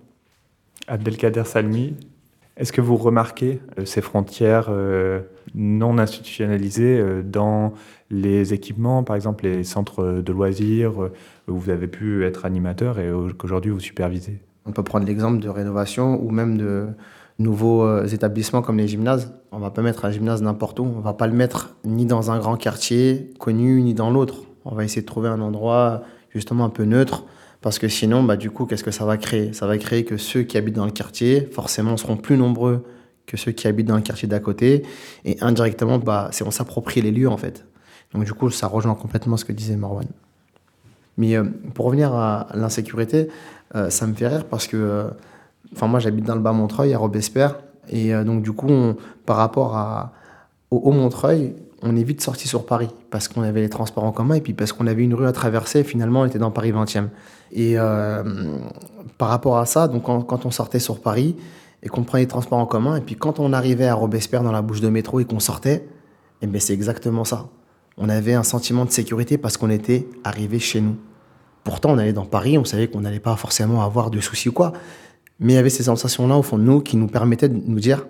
Abdelkader 0.87 1.45
Salmi, 1.45 1.95
est-ce 2.57 2.73
que 2.73 2.81
vous 2.81 2.97
remarquez 2.97 3.61
euh, 3.79 3.85
ces 3.85 4.01
frontières 4.01 4.67
non 5.55 5.97
institutionnalisées 5.97 6.99
euh, 6.99 7.21
dans 7.23 7.73
les 8.09 8.53
équipements, 8.53 9.03
par 9.03 9.15
exemple 9.15 9.45
les 9.45 9.63
centres 9.63 10.21
de 10.25 10.31
loisirs, 10.31 11.03
euh, 11.03 11.11
où 11.47 11.55
vous 11.57 11.69
avez 11.69 11.87
pu 11.87 12.23
être 12.25 12.45
animateur 12.45 12.99
et 12.99 13.11
au- 13.11 13.29
qu'aujourd'hui 13.37 13.71
vous 13.71 13.79
supervisez 13.79 14.39
On 14.65 14.71
peut 14.71 14.83
prendre 14.83 15.05
l'exemple 15.05 15.39
de 15.39 15.49
rénovation 15.49 16.21
ou 16.23 16.29
même 16.31 16.57
de 16.57 16.87
nouveaux 17.39 17.83
euh, 17.83 18.05
établissements 18.05 18.61
comme 18.61 18.77
les 18.77 18.87
gymnases. 18.87 19.33
On 19.51 19.59
va 19.59 19.71
pas 19.71 19.81
mettre 19.81 20.05
un 20.05 20.11
gymnase 20.11 20.41
n'importe 20.41 20.79
où. 20.79 20.83
On 20.83 20.99
va 20.99 21.13
pas 21.13 21.27
le 21.27 21.33
mettre 21.33 21.75
ni 21.85 22.05
dans 22.05 22.31
un 22.31 22.37
grand 22.39 22.55
quartier 22.57 23.31
connu 23.39 23.81
ni 23.81 23.93
dans 23.93 24.11
l'autre. 24.11 24.35
On 24.65 24.75
va 24.75 24.83
essayer 24.83 25.01
de 25.01 25.07
trouver 25.07 25.29
un 25.29 25.41
endroit 25.41 26.03
justement 26.29 26.65
un 26.65 26.69
peu 26.69 26.83
neutre 26.83 27.25
parce 27.61 27.77
que 27.79 27.87
sinon, 27.87 28.23
bah, 28.23 28.37
du 28.37 28.49
coup, 28.51 28.65
qu'est-ce 28.65 28.83
que 28.83 28.91
ça 28.91 29.05
va 29.05 29.17
créer? 29.17 29.53
Ça 29.53 29.67
va 29.67 29.77
créer 29.77 30.03
que 30.03 30.17
ceux 30.17 30.43
qui 30.43 30.57
habitent 30.57 30.75
dans 30.75 30.85
le 30.85 30.91
quartier, 30.91 31.47
forcément, 31.51 31.95
seront 31.97 32.17
plus 32.17 32.37
nombreux 32.37 32.83
que 33.31 33.37
ceux 33.37 33.53
qui 33.53 33.67
habitent 33.67 33.87
dans 33.87 33.95
le 33.95 34.01
quartier 34.01 34.27
d'à 34.27 34.41
côté. 34.41 34.83
Et 35.23 35.37
indirectement, 35.41 35.97
bah, 35.99 36.29
on 36.45 36.51
s'approprie 36.51 37.01
les 37.01 37.11
lieux 37.11 37.29
en 37.29 37.37
fait. 37.37 37.65
Donc 38.13 38.25
du 38.25 38.33
coup, 38.33 38.49
ça 38.49 38.67
rejoint 38.67 38.93
complètement 38.93 39.37
ce 39.37 39.45
que 39.45 39.53
disait 39.53 39.77
Marwan. 39.77 40.05
Mais 41.17 41.37
euh, 41.37 41.45
pour 41.73 41.85
revenir 41.85 42.13
à 42.13 42.47
l'insécurité, 42.53 43.29
euh, 43.75 43.89
ça 43.89 44.05
me 44.05 44.13
fait 44.13 44.27
rire 44.27 44.45
parce 44.45 44.67
que, 44.67 44.75
euh, 44.75 45.09
enfin 45.73 45.87
moi 45.87 45.99
j'habite 45.99 46.25
dans 46.25 46.35
le 46.35 46.41
bas 46.41 46.51
Montreuil, 46.51 46.93
à 46.93 46.97
Robespierre, 46.97 47.55
et 47.89 48.13
donc 48.23 48.43
du 48.43 48.51
coup, 48.51 48.69
par 49.25 49.37
rapport 49.37 49.75
à, 49.75 50.13
au 50.69 50.77
Haut 50.77 50.91
Montreuil, 50.91 51.55
on 51.81 51.95
est 51.95 52.03
vite 52.03 52.21
sorti 52.21 52.47
sur 52.47 52.65
Paris 52.65 52.89
parce 53.09 53.27
qu'on 53.27 53.41
avait 53.41 53.61
les 53.61 53.69
transports 53.69 54.03
en 54.03 54.11
commun 54.11 54.35
et 54.35 54.41
puis 54.41 54.53
parce 54.53 54.71
qu'on 54.71 54.87
avait 54.87 55.03
une 55.03 55.15
rue 55.15 55.25
à 55.25 55.31
traverser. 55.31 55.83
Finalement, 55.83 56.21
on 56.21 56.25
était 56.25 56.37
dans 56.37 56.51
Paris 56.51 56.71
20e. 56.71 57.07
Et 57.51 57.75
par 59.17 59.29
rapport 59.29 59.57
à 59.57 59.65
ça, 59.65 59.87
donc 59.87 60.03
quand, 60.03 60.45
on 60.45 60.51
sortait 60.51 60.79
sur 60.79 61.01
Paris 61.01 61.35
et 61.83 61.89
qu'on 61.89 62.03
prenait 62.03 62.23
les 62.23 62.27
transports 62.27 62.59
en 62.59 62.65
commun, 62.65 62.97
et 62.97 63.01
puis 63.01 63.15
quand 63.15 63.39
on 63.39 63.53
arrivait 63.53 63.87
à 63.87 63.95
Robespierre 63.95 64.43
dans 64.43 64.51
la 64.51 64.61
bouche 64.61 64.81
de 64.81 64.89
métro 64.89 65.19
et 65.19 65.25
qu'on 65.25 65.39
sortait, 65.39 65.87
eh 66.41 66.47
ben 66.47 66.59
c'est 66.59 66.73
exactement 66.73 67.23
ça. 67.23 67.49
On 67.97 68.09
avait 68.09 68.33
un 68.33 68.43
sentiment 68.43 68.85
de 68.85 68.91
sécurité 68.91 69.37
parce 69.37 69.57
qu'on 69.57 69.69
était 69.69 70.07
arrivé 70.23 70.59
chez 70.59 70.81
nous. 70.81 70.95
Pourtant, 71.63 71.91
on 71.91 71.97
allait 71.97 72.13
dans 72.13 72.25
Paris, 72.25 72.57
on 72.57 72.65
savait 72.65 72.87
qu'on 72.87 73.01
n'allait 73.01 73.19
pas 73.19 73.35
forcément 73.35 73.83
avoir 73.83 74.09
de 74.09 74.19
soucis 74.19 74.49
ou 74.49 74.53
quoi. 74.53 74.73
Mais 75.39 75.53
il 75.53 75.55
y 75.55 75.59
avait 75.59 75.69
ces 75.69 75.83
sensations-là 75.83 76.37
au 76.37 76.43
fond 76.43 76.57
de 76.57 76.63
nous 76.63 76.81
qui 76.81 76.97
nous 76.97 77.07
permettaient 77.07 77.49
de 77.49 77.61
nous 77.65 77.79
dire 77.79 78.05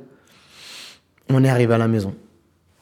on 1.30 1.44
est 1.44 1.50
arrivé 1.50 1.74
à 1.74 1.78
la 1.78 1.88
maison. 1.88 2.14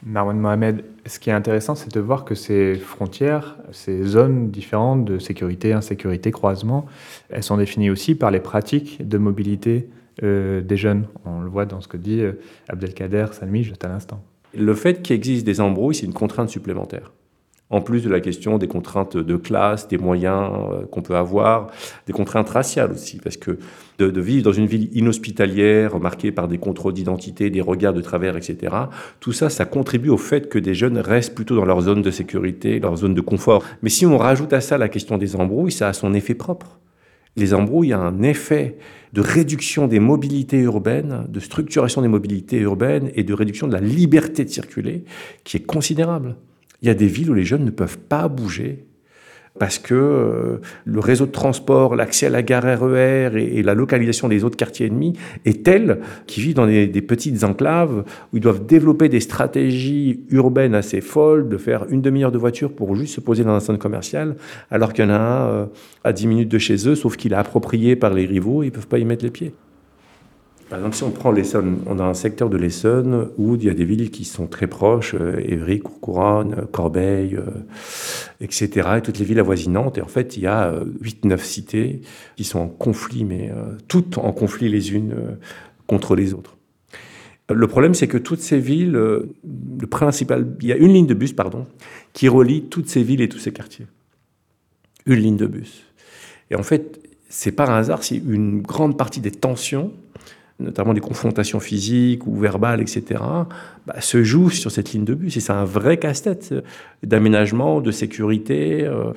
Marwan 0.04 0.40
Mohamed, 0.40 0.86
ce 1.06 1.20
qui 1.20 1.30
est 1.30 1.34
intéressant, 1.34 1.76
c'est 1.76 1.94
de 1.94 2.00
voir 2.00 2.24
que 2.24 2.34
ces 2.34 2.76
frontières, 2.76 3.58
ces 3.72 4.04
zones 4.04 4.50
différentes 4.50 5.04
de 5.04 5.20
sécurité, 5.20 5.74
insécurité, 5.74 6.32
croisement, 6.32 6.86
elles 7.30 7.44
sont 7.44 7.58
définies 7.58 7.90
aussi 7.90 8.16
par 8.16 8.32
les 8.32 8.40
pratiques 8.40 9.08
de 9.08 9.18
mobilité 9.18 9.90
euh, 10.24 10.62
des 10.62 10.78
jeunes. 10.78 11.08
On 11.26 11.42
le 11.42 11.50
voit 11.50 11.66
dans 11.66 11.82
ce 11.82 11.88
que 11.88 11.98
dit 11.98 12.22
euh, 12.22 12.34
Abdelkader 12.68 13.28
Salmi 13.32 13.64
juste 13.64 13.84
à 13.86 13.88
l'instant. 13.88 14.24
Le 14.58 14.74
fait 14.74 15.02
qu'il 15.02 15.16
existe 15.16 15.46
des 15.46 15.62
embrouilles, 15.62 15.96
c'est 15.96 16.06
une 16.06 16.14
contrainte 16.14 16.50
supplémentaire 16.50 17.12
en 17.70 17.82
plus 17.82 18.04
de 18.04 18.10
la 18.10 18.20
question 18.20 18.58
des 18.58 18.68
contraintes 18.68 19.16
de 19.16 19.36
classe, 19.36 19.88
des 19.88 19.98
moyens 19.98 20.52
euh, 20.54 20.86
qu'on 20.88 21.02
peut 21.02 21.16
avoir, 21.16 21.68
des 22.08 22.14
contraintes 22.14 22.50
raciales 22.50 22.92
aussi, 22.92 23.18
parce 23.18 23.38
que 23.38 23.60
de, 24.00 24.22
vivre 24.22 24.44
dans 24.44 24.52
une 24.52 24.66
ville 24.66 24.90
inhospitalière, 24.94 26.00
marquée 26.00 26.32
par 26.32 26.48
des 26.48 26.58
contrôles 26.58 26.94
d'identité, 26.94 27.50
des 27.50 27.62
regards 27.62 27.94
de 27.94 28.02
travers, 28.02 28.38
etc., 28.38 28.74
tout 29.20 29.34
ça, 29.34 29.50
ça 29.50 29.66
contribue 29.66 30.10
au 30.10 30.18
fait 30.18 30.50
que 30.50 30.58
des 30.58 30.74
jeunes 30.74 30.98
restent 30.98 31.36
plutôt 31.36 31.56
dans 31.56 31.66
leur 31.66 31.82
zone 31.82 32.02
de 32.02 32.12
sécurité, 32.12 32.80
leur 32.80 32.96
zone 32.96 33.14
de 33.14 33.22
confort. 33.22 33.64
Mais 33.82 33.90
si 33.90 34.06
on 34.06 34.18
rajoute 34.18 34.54
à 34.54 34.62
ça 34.62 34.78
la 34.78 34.90
question 34.90 35.18
des 35.18 35.36
embrouilles, 35.36 35.72
ça 35.72 35.90
a 35.90 35.94
son 35.94 36.14
effet 36.14 36.36
propre. 36.36 36.80
Les 37.36 37.54
embrouilles 37.54 37.94
ont 37.94 38.02
un 38.02 38.22
effet 38.22 38.78
de 39.14 39.22
réduction 39.22 39.88
des 39.88 40.00
mobilités 40.00 40.60
urbaines, 40.60 41.26
de 41.30 41.40
structuration 41.40 42.02
des 42.02 42.08
mobilités 42.08 42.58
urbaines 42.58 43.12
et 43.16 43.24
de 43.24 43.34
réduction 43.34 43.68
de 43.68 43.74
la 43.74 43.80
liberté 43.80 44.46
de 44.46 44.50
circuler 44.50 45.04
qui 45.44 45.58
est 45.58 45.66
considérable. 45.66 46.36
Il 46.82 46.88
y 46.88 46.92
a 46.92 46.96
des 46.96 47.08
villes 47.08 47.30
où 47.30 47.34
les 47.34 47.44
jeunes 47.44 47.66
ne 47.66 47.72
peuvent 47.72 47.98
pas 47.98 48.28
bouger 48.28 48.86
parce 49.58 49.80
que 49.80 49.96
euh, 49.96 50.58
le 50.86 51.00
réseau 51.00 51.26
de 51.26 51.32
transport, 51.32 51.96
l'accès 51.96 52.28
à 52.28 52.30
la 52.30 52.42
gare 52.42 52.64
RER 52.64 53.30
e 53.34 53.38
et, 53.38 53.64
la 53.64 53.74
localisation 53.74 54.28
des 54.28 54.44
autres 54.44 54.58
quartiers 54.58 54.88
ennemis 54.88 55.14
est 55.46 55.64
tel 55.64 56.00
qu'ils 56.28 56.44
vivent 56.44 56.56
dans 56.56 56.68
des, 56.68 56.88
petites 57.02 57.44
enclaves 57.44 58.04
où 58.32 58.38
ils 58.38 58.42
doivent 58.42 58.66
développer 58.66 59.10
des 59.10 59.20
stratégies 59.20 60.22
urbaines 60.30 60.76
assez 60.76 61.02
folles, 61.02 61.50
de 61.50 61.58
faire 61.58 61.86
une 61.90 62.02
demi-heure 62.02 62.32
de 62.32 62.38
voiture 62.38 62.72
pour 62.72 62.96
juste 62.96 63.16
se 63.16 63.22
poser 63.22 63.44
dans 63.44 63.54
un 63.54 63.60
centre 63.60 63.80
commercial, 63.80 64.36
alors 64.70 64.94
qu'il 64.94 65.06
y 65.06 65.08
en 65.08 65.12
a 65.12 65.18
un 65.18 65.48
euh, 65.50 65.66
à 66.04 66.14
10 66.14 66.28
minutes 66.28 66.50
de 66.50 66.58
chez 66.58 66.88
eux, 66.88 66.96
sauf 66.96 67.18
qu'il 67.18 67.34
est 67.34 67.38
approprié 67.38 67.96
par 67.96 68.14
les 68.14 68.26
rivaux, 68.26 68.64
ils 68.64 68.68
ne 68.68 68.72
peuvent 68.72 68.88
pas 68.88 69.00
y 69.00 69.06
mettre 69.06 69.24
les 69.24 69.32
pieds. 69.32 69.54
Par 70.70 70.78
exemple, 70.78 70.96
si 70.96 71.04
on 71.04 71.10
prend 71.10 71.32
l'Essonne, 71.32 71.80
on 71.88 71.98
a 71.98 72.04
un 72.04 72.14
secteur 72.14 72.48
de 72.48 72.56
l'Essonne 72.56 73.30
où 73.38 73.56
il 73.56 73.64
y 73.64 73.70
a 73.70 73.74
des 73.74 73.86
villes 73.86 74.12
qui 74.12 74.24
sont 74.24 74.46
très 74.46 74.68
proches, 74.68 75.16
euh, 75.16 75.42
Évry, 75.44 75.80
Courcouronne, 75.80 76.68
Corbeil, 76.72 77.36
euh, 77.36 77.46
etc., 78.40 78.90
et 78.98 79.02
toutes 79.02 79.18
les 79.18 79.26
villes 79.26 79.40
avoisinantes. 79.40 79.98
Et 79.98 80.04
en 80.04 80.08
fait, 80.08 80.38
il 80.38 80.44
y 80.44 80.48
a 80.48 80.72
8-9 81.02 81.34
euh, 81.34 81.38
cités 81.38 82.02
qui 82.36 82.44
sont 82.44 82.60
en 82.60 82.68
conflit, 82.68 83.24
mais 83.24 83.52
toutes 83.88 84.20
en 84.20 84.32
conflit 84.32 84.70
les 84.70 84.94
unes 84.94 85.16
contre 85.88 86.16
les 86.16 86.36
autres. 86.36 86.56
Le 87.52 87.68
problème, 87.68 87.96
c'est 87.96 88.08
que 88.08 88.20
toutes 88.20 88.42
ces 88.42 88.60
villes, 88.60 88.92
le 88.92 89.88
principal, 89.90 90.46
il 90.62 90.68
y 90.68 90.72
a 90.72 90.78
une 90.78 90.94
ligne 90.94 91.08
de 91.08 91.16
bus, 91.16 91.34
pardon, 91.34 91.66
qui 92.14 92.28
relie 92.28 92.66
toutes 92.66 92.90
ces 92.90 93.02
villes 93.02 93.22
et 93.22 93.30
tous 93.30 93.40
ces 93.40 93.52
quartiers. 93.52 93.88
Une 95.08 95.20
ligne 95.20 95.38
de 95.38 95.48
bus. 95.48 95.84
Et 96.52 96.56
en 96.56 96.64
fait, 96.64 97.00
c'est 97.28 97.52
par 97.52 97.72
hasard 97.72 98.04
si 98.04 98.18
une 98.18 98.62
grande 98.62 98.98
partie 98.98 99.20
des 99.20 99.32
tensions 99.32 99.92
notamment 100.60 100.94
des 100.94 101.02
confrontations 101.02 101.60
physiques 101.60 102.28
ou 102.28 102.36
verbales, 102.36 102.82
etc., 102.82 103.22
bah, 103.88 104.02
se 104.02 104.24
jouent 104.24 104.50
sur 104.50 104.72
cette 104.72 104.92
ligne 104.92 105.06
de 105.06 105.14
bus. 105.14 105.38
Et 105.38 105.40
c'est 105.40 105.54
un 105.54 105.64
vrai 105.64 105.98
casse-tête 105.98 106.54
d'aménagement, 107.04 107.82
de 107.82 107.92
sécurité. 107.92 108.86
Euh. 108.86 109.12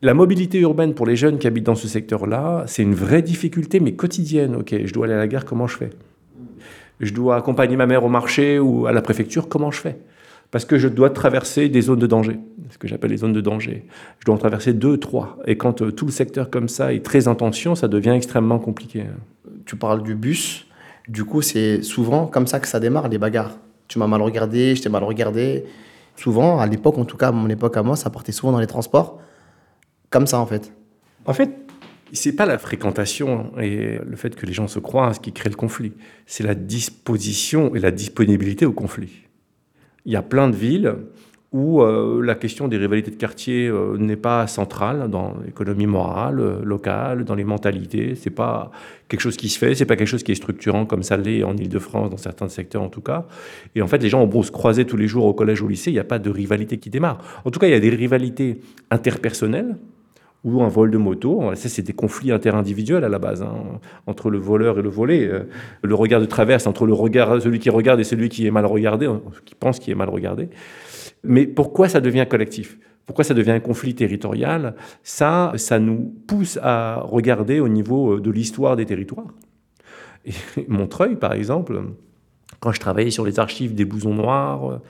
La 0.00 0.14
mobilité 0.14 0.60
urbaine 0.60 0.94
pour 0.94 1.06
les 1.06 1.16
jeunes 1.16 1.38
qui 1.38 1.46
habitent 1.46 1.66
dans 1.66 1.74
ce 1.74 1.88
secteur-là, 1.88 2.64
c'est 2.66 2.82
une 2.82 2.94
vraie 2.94 3.22
difficulté, 3.22 3.80
mais 3.80 3.92
quotidienne. 3.92 4.56
Ok, 4.56 4.74
je 4.84 4.92
dois 4.92 5.06
aller 5.06 5.14
à 5.14 5.18
la 5.18 5.26
gare, 5.26 5.44
comment 5.44 5.66
je 5.66 5.76
fais? 5.76 5.90
Je 7.00 7.12
dois 7.12 7.36
accompagner 7.36 7.76
ma 7.76 7.86
mère 7.86 8.04
au 8.04 8.08
marché 8.08 8.58
ou 8.58 8.86
à 8.86 8.92
la 8.92 9.02
préfecture, 9.02 9.48
comment 9.48 9.70
je 9.70 9.80
fais? 9.80 9.98
Parce 10.50 10.64
que 10.64 10.78
je 10.78 10.88
dois 10.88 11.10
traverser 11.10 11.68
des 11.68 11.82
zones 11.82 11.98
de 11.98 12.06
danger, 12.06 12.38
ce 12.70 12.78
que 12.78 12.88
j'appelle 12.88 13.10
les 13.10 13.18
zones 13.18 13.34
de 13.34 13.40
danger. 13.40 13.84
Je 14.20 14.24
dois 14.24 14.34
en 14.34 14.38
traverser 14.38 14.72
deux, 14.72 14.96
trois. 14.96 15.38
Et 15.46 15.56
quand 15.56 15.82
euh, 15.82 15.92
tout 15.92 16.06
le 16.06 16.12
secteur 16.12 16.48
comme 16.48 16.68
ça 16.68 16.94
est 16.94 17.04
très 17.04 17.28
en 17.28 17.34
tension, 17.34 17.74
ça 17.74 17.86
devient 17.86 18.10
extrêmement 18.10 18.58
compliqué. 18.58 19.04
Tu 19.66 19.76
parles 19.76 20.02
du 20.02 20.14
bus. 20.14 20.67
Du 21.08 21.24
coup, 21.24 21.40
c'est 21.40 21.82
souvent 21.82 22.26
comme 22.26 22.46
ça 22.46 22.60
que 22.60 22.68
ça 22.68 22.80
démarre, 22.80 23.08
les 23.08 23.18
bagarres. 23.18 23.56
Tu 23.88 23.98
m'as 23.98 24.06
mal 24.06 24.20
regardé, 24.20 24.76
je 24.76 24.82
t'ai 24.82 24.90
mal 24.90 25.02
regardé. 25.04 25.64
Souvent, 26.16 26.60
à 26.60 26.66
l'époque, 26.66 26.98
en 26.98 27.04
tout 27.04 27.16
cas, 27.16 27.28
à 27.28 27.32
mon 27.32 27.48
époque 27.48 27.76
à 27.76 27.82
moi, 27.82 27.96
ça 27.96 28.10
partait 28.10 28.32
souvent 28.32 28.52
dans 28.52 28.60
les 28.60 28.66
transports. 28.66 29.20
Comme 30.10 30.26
ça, 30.26 30.38
en 30.38 30.46
fait. 30.46 30.72
En 31.24 31.32
fait, 31.32 31.50
c'est 32.12 32.32
pas 32.32 32.46
la 32.46 32.58
fréquentation 32.58 33.52
et 33.58 33.98
le 34.04 34.16
fait 34.16 34.34
que 34.34 34.46
les 34.46 34.52
gens 34.52 34.68
se 34.68 34.78
croisent 34.78 35.18
qui 35.18 35.32
crée 35.32 35.48
le 35.48 35.56
conflit. 35.56 35.92
C'est 36.26 36.44
la 36.44 36.54
disposition 36.54 37.74
et 37.74 37.80
la 37.80 37.90
disponibilité 37.90 38.66
au 38.66 38.72
conflit. 38.72 39.24
Il 40.04 40.12
y 40.12 40.16
a 40.16 40.22
plein 40.22 40.48
de 40.48 40.56
villes 40.56 40.94
où 41.52 41.80
euh, 41.80 42.22
la 42.22 42.34
question 42.34 42.68
des 42.68 42.76
rivalités 42.76 43.10
de 43.10 43.16
quartier 43.16 43.68
euh, 43.68 43.96
n'est 43.96 44.16
pas 44.16 44.46
centrale 44.46 45.08
dans 45.08 45.34
l'économie 45.44 45.86
morale 45.86 46.40
euh, 46.40 46.62
locale, 46.62 47.24
dans 47.24 47.34
les 47.34 47.44
mentalités. 47.44 48.14
C'est 48.16 48.30
pas 48.30 48.70
quelque 49.08 49.20
chose 49.20 49.38
qui 49.38 49.48
se 49.48 49.58
fait, 49.58 49.74
c'est 49.74 49.86
pas 49.86 49.96
quelque 49.96 50.08
chose 50.08 50.22
qui 50.22 50.32
est 50.32 50.34
structurant 50.36 50.84
comme 50.84 51.02
ça 51.02 51.16
l'est 51.16 51.42
en 51.42 51.56
Ile-de-France, 51.56 52.10
dans 52.10 52.18
certains 52.18 52.50
secteurs 52.50 52.82
en 52.82 52.90
tout 52.90 53.00
cas. 53.00 53.26
Et 53.74 53.80
en 53.80 53.86
fait, 53.86 53.98
les 53.98 54.10
gens 54.10 54.22
ont 54.22 54.42
se 54.42 54.50
croiser 54.50 54.84
tous 54.84 54.98
les 54.98 55.08
jours 55.08 55.24
au 55.24 55.32
collège 55.32 55.62
ou 55.62 55.66
au 55.66 55.68
lycée, 55.68 55.90
il 55.90 55.94
n'y 55.94 55.98
a 55.98 56.04
pas 56.04 56.18
de 56.18 56.28
rivalité 56.28 56.76
qui 56.76 56.90
démarre. 56.90 57.18
En 57.46 57.50
tout 57.50 57.58
cas, 57.58 57.66
il 57.66 57.70
y 57.70 57.76
a 57.76 57.80
des 57.80 57.90
rivalités 57.90 58.60
interpersonnelles 58.90 59.76
ou 60.44 60.62
un 60.62 60.68
vol 60.68 60.90
de 60.90 60.98
moto. 60.98 61.50
C'est 61.54 61.82
des 61.82 61.94
conflits 61.94 62.30
interindividuels 62.30 63.04
à 63.04 63.08
la 63.08 63.18
base, 63.18 63.42
hein, 63.42 63.54
entre 64.06 64.30
le 64.30 64.38
voleur 64.38 64.78
et 64.78 64.82
le 64.82 64.88
volé. 64.90 65.28
Le 65.82 65.94
regard 65.94 66.20
de 66.20 66.26
traverse 66.26 66.66
entre 66.66 66.86
le 66.86 66.92
regard, 66.92 67.40
celui 67.40 67.58
qui 67.58 67.70
regarde 67.70 67.98
et 67.98 68.04
celui 68.04 68.28
qui 68.28 68.46
est 68.46 68.50
mal 68.50 68.66
regardé, 68.66 69.08
qui 69.46 69.54
pense 69.54 69.80
qu'il 69.80 69.92
est 69.92 69.96
mal 69.96 70.10
regardé. 70.10 70.48
Mais 71.22 71.46
pourquoi 71.46 71.88
ça 71.88 72.00
devient 72.00 72.26
collectif? 72.28 72.78
Pourquoi 73.06 73.24
ça 73.24 73.34
devient 73.34 73.52
un 73.52 73.60
conflit 73.60 73.94
territorial? 73.94 74.74
Ça, 75.02 75.52
ça 75.56 75.78
nous 75.78 76.14
pousse 76.26 76.58
à 76.62 77.00
regarder 77.04 77.60
au 77.60 77.68
niveau 77.68 78.16
euh, 78.16 78.20
de 78.20 78.30
l'histoire 78.30 78.76
des 78.76 78.84
territoires. 78.84 79.32
Montreuil, 80.68 81.16
par 81.16 81.32
exemple, 81.32 81.82
quand 82.60 82.72
je 82.72 82.80
travaillais 82.80 83.10
sur 83.10 83.24
les 83.24 83.38
archives 83.38 83.74
des 83.74 83.84
blousons 83.84 84.14
noirs, 84.14 84.80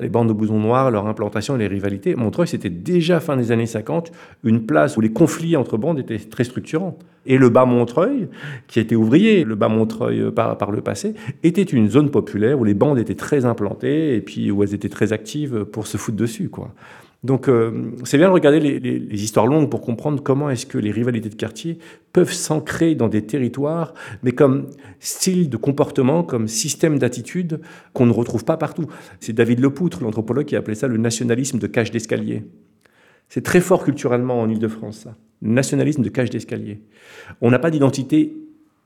les 0.00 0.08
bandes 0.08 0.28
de 0.28 0.32
blousons 0.32 0.60
noirs, 0.60 0.90
leur 0.90 1.06
implantation 1.06 1.56
et 1.56 1.58
les 1.58 1.66
rivalités, 1.66 2.14
Montreuil, 2.14 2.48
c'était 2.48 2.70
déjà 2.70 3.20
fin 3.20 3.36
des 3.36 3.52
années 3.52 3.66
50 3.66 4.12
une 4.44 4.66
place 4.66 4.96
où 4.96 5.00
les 5.00 5.12
conflits 5.12 5.56
entre 5.56 5.76
bandes 5.78 5.98
étaient 5.98 6.18
très 6.18 6.44
structurants. 6.44 6.98
Et 7.24 7.38
le 7.38 7.48
bas 7.48 7.64
Montreuil, 7.64 8.28
qui 8.68 8.78
était 8.78 8.94
ouvrier, 8.94 9.42
le 9.44 9.56
bas 9.56 9.68
Montreuil 9.68 10.30
par, 10.30 10.56
par 10.58 10.70
le 10.70 10.80
passé, 10.80 11.14
était 11.42 11.62
une 11.62 11.90
zone 11.90 12.10
populaire 12.10 12.60
où 12.60 12.64
les 12.64 12.74
bandes 12.74 12.98
étaient 12.98 13.14
très 13.14 13.44
implantées 13.44 14.14
et 14.14 14.20
puis 14.20 14.50
où 14.50 14.62
elles 14.62 14.74
étaient 14.74 14.88
très 14.88 15.12
actives 15.12 15.64
pour 15.64 15.86
se 15.86 15.96
foutre 15.96 16.16
dessus, 16.16 16.48
quoi. 16.48 16.72
Donc 17.26 17.48
euh, 17.48 17.90
c'est 18.04 18.18
bien 18.18 18.28
de 18.28 18.32
regarder 18.32 18.60
les, 18.60 19.22
histoires 19.24 19.48
longues 19.48 19.68
pour 19.68 19.80
comprendre 19.80 20.22
comment 20.22 20.48
est-ce 20.48 20.64
que 20.64 20.78
les 20.78 20.92
rivalités 20.92 21.28
de 21.28 21.34
quartier 21.34 21.78
peuvent 22.12 22.32
s'ancrer 22.32 22.94
dans 22.94 23.08
des 23.08 23.26
territoires, 23.26 23.94
mais 24.22 24.30
comme 24.30 24.70
style 25.00 25.50
de 25.50 25.56
comportement, 25.56 26.22
comme 26.22 26.46
système 26.46 27.00
d'attitude 27.00 27.60
qu'on 27.92 28.06
ne 28.06 28.12
retrouve 28.12 28.44
pas 28.44 28.56
partout. 28.56 28.86
C'est 29.18 29.32
David 29.32 29.58
Lepoutre, 29.58 30.04
l'anthropologue, 30.04 30.46
qui 30.46 30.54
a 30.54 30.60
appelé 30.60 30.76
ça 30.76 30.86
le 30.86 30.98
nationalisme 30.98 31.58
de 31.58 31.66
cage 31.66 31.90
d'escalier. 31.90 32.44
C'est 33.28 33.42
très 33.42 33.60
fort 33.60 33.84
culturellement 33.84 34.40
en 34.40 34.48
Ile-de-France, 34.48 34.98
ça. 34.98 35.16
Nationalisme 35.42 36.02
de 36.02 36.08
cage 36.08 36.30
d'escalier. 36.30 36.80
On 37.40 37.50
n'a 37.50 37.58
pas 37.58 37.72
d'identité 37.72 38.36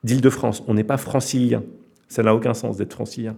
d'Île-de-France, 0.02 0.64
on 0.66 0.72
n'est 0.72 0.82
pas 0.82 0.96
francilien. 0.96 1.62
Ça 2.10 2.24
n'a 2.24 2.34
aucun 2.34 2.54
sens 2.54 2.76
d'être 2.76 2.92
francilien. 2.92 3.36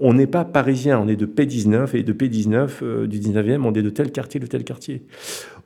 On 0.00 0.14
n'est 0.14 0.26
pas 0.26 0.46
parisien, 0.46 0.98
on 0.98 1.06
est 1.08 1.16
de 1.16 1.26
P19 1.26 1.94
et 1.94 2.02
de 2.02 2.12
P19 2.14 2.70
euh, 2.82 3.06
du 3.06 3.20
19e, 3.20 3.62
on 3.62 3.72
est 3.74 3.82
de 3.82 3.90
tel 3.90 4.10
quartier, 4.10 4.40
de 4.40 4.46
tel 4.46 4.64
quartier. 4.64 5.04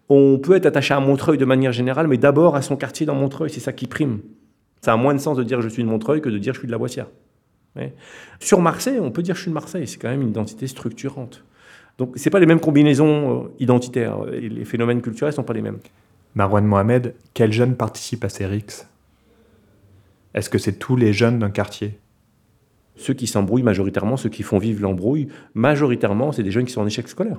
On 0.09 0.39
peut 0.39 0.57
être 0.57 0.67
attaché 0.67 0.93
à 0.93 0.99
Montreuil 0.99 1.39
de 1.39 1.45
manière 1.45 1.73
générale, 1.73 2.09
mais 2.09 2.19
d'abord 2.19 2.57
à 2.57 2.63
son 2.63 2.77
quartier 2.77 3.07
dans 3.07 3.15
Montreuil, 3.15 3.49
c'est 3.49 3.61
ça 3.61 3.73
qui 3.73 3.87
prime. 3.87 4.21
Ça 4.81 4.93
a 4.93 4.97
moins 4.97 5.15
de 5.15 5.21
sens 5.21 5.37
de 5.37 5.45
dire 5.45 5.61
je 5.61 5.69
suis 5.69 5.85
de 5.85 5.89
Montreuil 5.89 6.21
que 6.21 6.29
de 6.29 6.39
dire 6.39 6.53
je 6.53 6.59
suis 6.59 6.67
de 6.67 6.73
la 6.73 6.79
Boissière. 6.79 7.07
Sur 8.41 8.61
Marseille, 8.61 8.99
on 9.01 9.13
peut 9.13 9.23
dire 9.23 9.37
je 9.37 9.43
suis 9.43 9.51
de 9.53 9.55
Marseille, 9.55 9.87
c'est 9.87 9.99
quand 9.99 10.09
même 10.09 10.23
une 10.23 10.31
identité 10.31 10.67
structurante. 10.67 11.45
Donc 11.97 12.19
ce 12.19 12.29
pas 12.29 12.41
les 12.41 12.47
mêmes 12.47 12.59
combinaisons 12.59 13.45
euh, 13.45 13.49
identitaires, 13.61 14.19
et 14.33 14.49
les 14.49 14.65
phénomènes 14.65 15.01
culturels 15.01 15.33
ne 15.33 15.37
sont 15.37 15.45
pas 15.45 15.53
les 15.53 15.63
mêmes. 15.63 15.79
Marwan 16.35 16.65
Mohamed, 16.65 17.15
quels 17.35 17.53
jeunes 17.53 17.77
participent 17.77 18.25
à 18.25 18.29
ces 18.29 18.47
RIX 18.47 18.89
Est-ce 20.35 20.51
que 20.51 20.59
c'est 20.59 20.73
tous 20.73 20.97
les 20.97 21.13
jeunes 21.13 21.39
d'un 21.39 21.51
quartier? 21.51 21.99
Ceux 22.99 23.15
qui 23.15 23.27
s'embrouillent 23.27 23.63
majoritairement, 23.63 24.17
ceux 24.17 24.29
qui 24.29 24.43
font 24.43 24.59
vivre 24.59 24.83
l'embrouille, 24.83 25.29
majoritairement, 25.55 26.33
c'est 26.33 26.43
des 26.43 26.51
jeunes 26.51 26.67
qui 26.67 26.73
sont 26.73 26.83
en 26.83 26.87
échec 26.87 27.09
scolaire. 27.09 27.39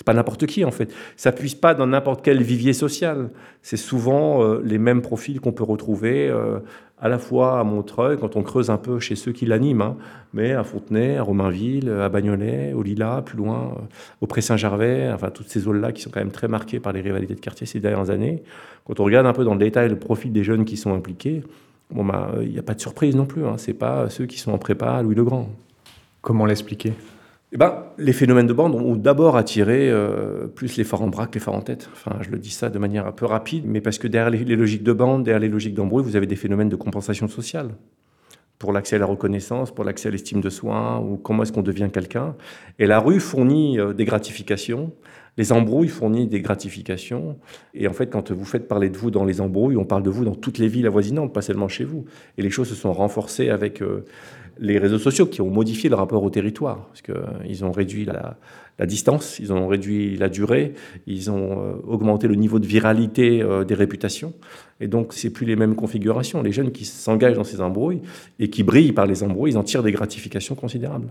C'est 0.00 0.06
pas 0.06 0.14
n'importe 0.14 0.46
qui 0.46 0.64
en 0.64 0.70
fait. 0.70 0.90
Ça 1.16 1.30
puise 1.30 1.54
pas 1.54 1.74
dans 1.74 1.86
n'importe 1.86 2.24
quel 2.24 2.42
vivier 2.42 2.72
social. 2.72 3.28
C'est 3.60 3.76
souvent 3.76 4.42
euh, 4.42 4.62
les 4.64 4.78
mêmes 4.78 5.02
profils 5.02 5.40
qu'on 5.40 5.52
peut 5.52 5.62
retrouver 5.62 6.26
euh, 6.26 6.60
à 6.98 7.10
la 7.10 7.18
fois 7.18 7.60
à 7.60 7.64
Montreuil, 7.64 8.16
quand 8.18 8.34
on 8.34 8.42
creuse 8.42 8.70
un 8.70 8.78
peu 8.78 8.98
chez 8.98 9.14
ceux 9.14 9.32
qui 9.32 9.44
l'animent, 9.44 9.82
hein, 9.82 9.96
mais 10.32 10.52
à 10.52 10.64
Fontenay, 10.64 11.18
à 11.18 11.22
Romainville, 11.22 11.90
à 11.90 12.08
Bagnolet, 12.08 12.72
au 12.72 12.82
Lila, 12.82 13.20
plus 13.26 13.36
loin, 13.36 13.74
euh, 13.76 13.82
au 14.22 14.26
Pré-Saint-Gervais, 14.26 15.10
enfin 15.12 15.28
toutes 15.28 15.50
ces 15.50 15.60
zones-là 15.60 15.92
qui 15.92 16.00
sont 16.00 16.10
quand 16.10 16.20
même 16.20 16.32
très 16.32 16.48
marquées 16.48 16.80
par 16.80 16.94
les 16.94 17.02
rivalités 17.02 17.34
de 17.34 17.40
quartier 17.40 17.66
ces 17.66 17.80
dernières 17.80 18.08
années. 18.08 18.42
Quand 18.86 19.00
on 19.00 19.04
regarde 19.04 19.26
un 19.26 19.34
peu 19.34 19.44
dans 19.44 19.52
le 19.52 19.60
détail 19.60 19.90
le 19.90 19.98
profil 19.98 20.32
des 20.32 20.44
jeunes 20.44 20.64
qui 20.64 20.78
sont 20.78 20.94
impliqués, 20.94 21.42
bon 21.92 22.04
bah 22.04 22.32
il 22.42 22.50
n'y 22.50 22.58
a 22.58 22.62
pas 22.62 22.74
de 22.74 22.80
surprise 22.80 23.16
non 23.16 23.26
plus. 23.26 23.44
Hein. 23.46 23.56
C'est 23.58 23.74
pas 23.74 24.08
ceux 24.08 24.26
qui 24.26 24.38
sont 24.38 24.52
en 24.52 24.58
prépa 24.58 24.92
à 24.92 25.02
Louis 25.02 25.14
le 25.14 25.24
Grand. 25.24 25.48
Comment 26.20 26.46
l'expliquer? 26.46 26.92
Eh 27.52 27.56
ben, 27.56 27.84
les 27.98 28.12
phénomènes 28.12 28.46
de 28.46 28.52
bande 28.52 28.76
ont 28.76 28.94
d'abord 28.94 29.36
attiré 29.36 29.90
euh, 29.90 30.46
plus 30.46 30.76
les 30.76 30.84
forts 30.84 31.02
en 31.02 31.08
braque, 31.08 31.34
les 31.34 31.40
forts 31.40 31.56
en 31.56 31.62
tête. 31.62 31.88
Enfin, 31.92 32.16
je 32.20 32.30
le 32.30 32.38
dis 32.38 32.50
ça 32.50 32.70
de 32.70 32.78
manière 32.78 33.06
un 33.06 33.12
peu 33.12 33.26
rapide, 33.26 33.64
mais 33.66 33.80
parce 33.80 33.98
que 33.98 34.06
derrière 34.06 34.30
les, 34.30 34.56
logiques 34.56 34.84
de 34.84 34.92
bande, 34.92 35.24
derrière 35.24 35.40
les 35.40 35.48
logiques 35.48 35.74
d'embrouille, 35.74 36.04
vous 36.04 36.14
avez 36.14 36.26
des 36.26 36.36
phénomènes 36.36 36.68
de 36.68 36.76
compensation 36.76 37.26
sociale. 37.26 37.70
Pour 38.60 38.72
l'accès 38.72 38.96
à 38.96 38.98
la 39.00 39.06
reconnaissance, 39.06 39.74
pour 39.74 39.84
l'accès 39.84 40.08
à 40.08 40.10
l'estime 40.12 40.40
de 40.40 40.50
soi, 40.50 41.00
ou 41.00 41.16
comment 41.16 41.42
est-ce 41.42 41.52
qu'on 41.52 41.62
devient 41.62 41.88
quelqu'un. 41.92 42.36
Et 42.78 42.86
la 42.86 43.00
rue 43.00 43.18
fournit 43.18 43.80
euh, 43.80 43.92
des 43.92 44.04
gratifications, 44.04 44.92
les 45.36 45.52
embrouilles 45.52 45.88
fournissent 45.88 46.28
des 46.28 46.42
gratifications. 46.42 47.38
Et 47.72 47.88
en 47.88 47.94
fait, 47.94 48.08
quand 48.08 48.30
vous 48.30 48.44
faites 48.44 48.68
parler 48.68 48.90
de 48.90 48.98
vous 48.98 49.10
dans 49.10 49.24
les 49.24 49.40
embrouilles, 49.40 49.76
on 49.76 49.86
parle 49.86 50.02
de 50.02 50.10
vous 50.10 50.26
dans 50.26 50.34
toutes 50.34 50.58
les 50.58 50.68
villes 50.68 50.86
avoisinantes, 50.86 51.32
pas 51.32 51.40
seulement 51.40 51.68
chez 51.68 51.84
vous. 51.84 52.04
Et 52.36 52.42
les 52.42 52.50
choses 52.50 52.68
se 52.68 52.74
sont 52.74 52.92
renforcées 52.92 53.48
avec 53.48 53.80
euh, 53.80 54.04
les 54.60 54.78
réseaux 54.78 54.98
sociaux 54.98 55.26
qui 55.26 55.40
ont 55.40 55.50
modifié 55.50 55.88
le 55.88 55.96
rapport 55.96 56.22
au 56.22 56.30
territoire, 56.30 56.86
parce 56.88 57.02
qu'ils 57.02 57.64
ont 57.64 57.72
réduit 57.72 58.04
la, 58.04 58.36
distance, 58.86 59.38
ils 59.38 59.52
ont 59.52 59.68
réduit 59.68 60.16
la 60.16 60.28
durée, 60.28 60.74
ils 61.06 61.30
ont 61.30 61.60
euh, 61.60 61.72
augmenté 61.86 62.28
le 62.28 62.34
niveau 62.34 62.58
de 62.58 62.66
viralité 62.66 63.42
euh, 63.42 63.64
des 63.64 63.74
réputations. 63.74 64.32
Et 64.80 64.88
donc, 64.88 65.12
c'est 65.12 65.30
plus 65.30 65.44
les 65.46 65.56
mêmes 65.56 65.74
configurations. 65.74 66.42
Les 66.42 66.52
jeunes 66.52 66.72
qui 66.72 66.86
s'engagent 66.86 67.36
dans 67.36 67.44
ces 67.44 67.60
embrouilles 67.60 68.00
et 68.38 68.48
qui 68.48 68.62
brillent 68.62 68.92
par 68.92 69.06
les 69.06 69.22
embrouilles, 69.22 69.52
ils 69.52 69.58
en 69.58 69.64
tirent 69.64 69.82
des 69.82 69.92
gratifications 69.92 70.54
considérables. 70.54 71.08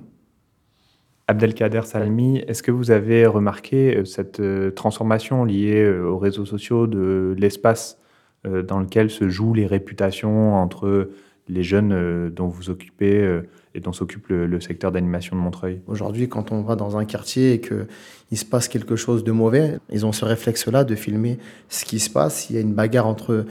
Abdelkader 1.27 1.81
Salmi, 1.83 2.39
est-ce 2.47 2.63
que 2.63 2.71
vous 2.71 2.89
avez 2.89 3.27
remarqué 3.27 3.97
euh, 3.97 4.05
cette 4.05 4.41
transformation 4.75 5.43
liée 5.43 5.87
aux 5.89 6.17
réseaux 6.17 6.45
sociaux 6.45 6.87
de 6.87 7.35
l'espace 7.37 7.97
dans 8.45 8.79
lequel 8.79 9.09
se 9.09 9.27
jouent 9.27 9.53
les 9.53 9.67
réputations 9.67 10.55
entre 10.55 11.09
les 11.49 11.63
jeunes 11.63 11.91
euh, 11.91 12.29
dont 12.29 12.47
vous 12.47 12.69
occupez 12.69 13.19
euh, 13.19 13.41
et 13.75 13.79
dont 13.79 13.91
s'occupe 13.91 14.27
le, 14.29 14.61
secteur 14.61 14.91
d'animation 14.91 15.35
de 15.35 15.41
Montreuil 15.41 15.81
Aujourd'hui, 15.87 16.29
quand 16.29 16.51
on 16.51 16.61
va 16.61 16.75
dans 16.75 16.97
un 16.97 17.05
quartier 17.05 17.53
et 17.53 17.61
qu'il 17.61 18.37
se 18.37 18.45
passe 18.45 18.67
quelque 18.67 18.95
chose 18.95 19.23
de 19.23 19.31
mauvais, 19.31 19.79
ils 19.91 20.05
ont 20.05 20.11
ce 20.11 20.25
réflexe-là 20.25 20.83
de 20.83 20.95
filmer 20.95 21.39
ce 21.67 21.85
qui 21.85 21.99
se 21.99 22.09
passe. 22.09 22.49
Il 22.49 22.55
y 22.55 22.59
a 22.59 22.61
une 22.61 22.73
bagarre 22.73 23.07
entre 23.07 23.45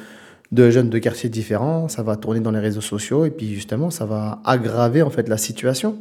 deux 0.51 0.71
jeunes 0.71 0.91
de 0.91 0.99
quartiers 0.99 1.29
différents, 1.29 1.89
ça 1.89 2.03
va 2.03 2.17
tourner 2.17 2.41
dans 2.41 2.51
les 2.51 2.59
réseaux 2.59 2.81
sociaux 2.81 3.27
et 3.27 3.31
puis 3.31 3.55
justement, 3.55 3.91
ça 3.91 4.07
va 4.07 4.41
aggraver 4.45 5.03
en 5.03 5.11
fait 5.11 5.29
la 5.29 5.37
situation. 5.37 5.99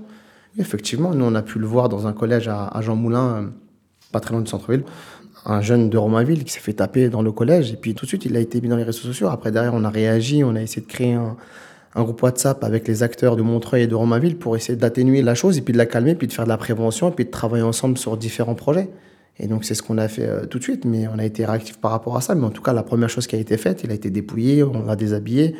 effectivement, 0.57 1.13
nous, 1.13 1.25
on 1.25 1.35
a 1.35 1.41
pu 1.41 1.59
le 1.59 1.67
voir 1.67 1.89
dans 1.89 2.07
un 2.07 2.13
collège 2.13 2.47
à, 2.47 2.71
Jean 2.81 2.95
Moulin, 2.95 3.35
euh, 3.35 3.47
pas 4.11 4.19
très 4.19 4.31
loin 4.31 4.41
du 4.41 4.49
centre-ville 4.49 4.83
un 5.49 5.61
jeune 5.61 5.89
de 5.89 5.97
Romainville 5.97 6.43
qui 6.43 6.51
s'est 6.51 6.59
fait 6.59 6.73
taper 6.73 7.07
dans 7.07 7.21
le 7.21 7.31
collège 7.31 7.71
et 7.71 7.77
puis 7.77 7.93
tout 7.93 8.05
de 8.05 8.09
suite 8.09 8.25
il 8.25 8.35
a 8.35 8.39
été 8.39 8.59
mis 8.59 8.67
dans 8.67 8.75
les 8.75 8.83
réseaux 8.83 9.03
sociaux. 9.03 9.27
Après 9.27 9.49
derrière 9.49 9.73
on 9.73 9.85
a 9.85 9.89
réagi, 9.89 10.43
on 10.43 10.55
a 10.55 10.61
essayé 10.61 10.81
de 10.81 10.91
créer 10.91 11.13
un, 11.13 11.37
un 11.95 12.03
groupe 12.03 12.21
WhatsApp 12.21 12.63
avec 12.63 12.87
les 12.87 13.03
acteurs 13.03 13.35
de 13.35 13.41
Montreuil 13.41 13.83
et 13.83 13.87
de 13.87 13.95
Romainville 13.95 14.37
pour 14.37 14.55
essayer 14.55 14.77
d'atténuer 14.77 15.21
la 15.21 15.35
chose 15.35 15.57
et 15.57 15.61
puis 15.61 15.73
de 15.73 15.77
la 15.77 15.85
calmer, 15.85 16.15
puis 16.15 16.27
de 16.27 16.33
faire 16.33 16.45
de 16.45 16.49
la 16.49 16.57
prévention 16.57 17.09
et 17.09 17.11
puis 17.11 17.25
de 17.25 17.31
travailler 17.31 17.63
ensemble 17.63 17.97
sur 17.97 18.17
différents 18.17 18.55
projets. 18.55 18.89
Et 19.39 19.47
donc 19.47 19.65
c'est 19.65 19.75
ce 19.75 19.83
qu'on 19.83 19.97
a 19.97 20.07
fait 20.07 20.27
euh, 20.27 20.45
tout 20.45 20.57
de 20.57 20.63
suite, 20.63 20.85
mais 20.85 21.07
on 21.07 21.19
a 21.19 21.25
été 21.25 21.45
réactif 21.45 21.77
par 21.79 21.91
rapport 21.91 22.17
à 22.17 22.21
ça. 22.21 22.35
Mais 22.35 22.45
en 22.45 22.49
tout 22.49 22.61
cas, 22.61 22.73
la 22.73 22.83
première 22.83 23.09
chose 23.09 23.27
qui 23.27 23.35
a 23.35 23.39
été 23.39 23.57
faite, 23.57 23.83
il 23.83 23.91
a 23.91 23.93
été 23.93 24.09
dépouillé, 24.09 24.63
on 24.63 24.85
l'a 24.85 24.95
déshabillé. 24.95 25.55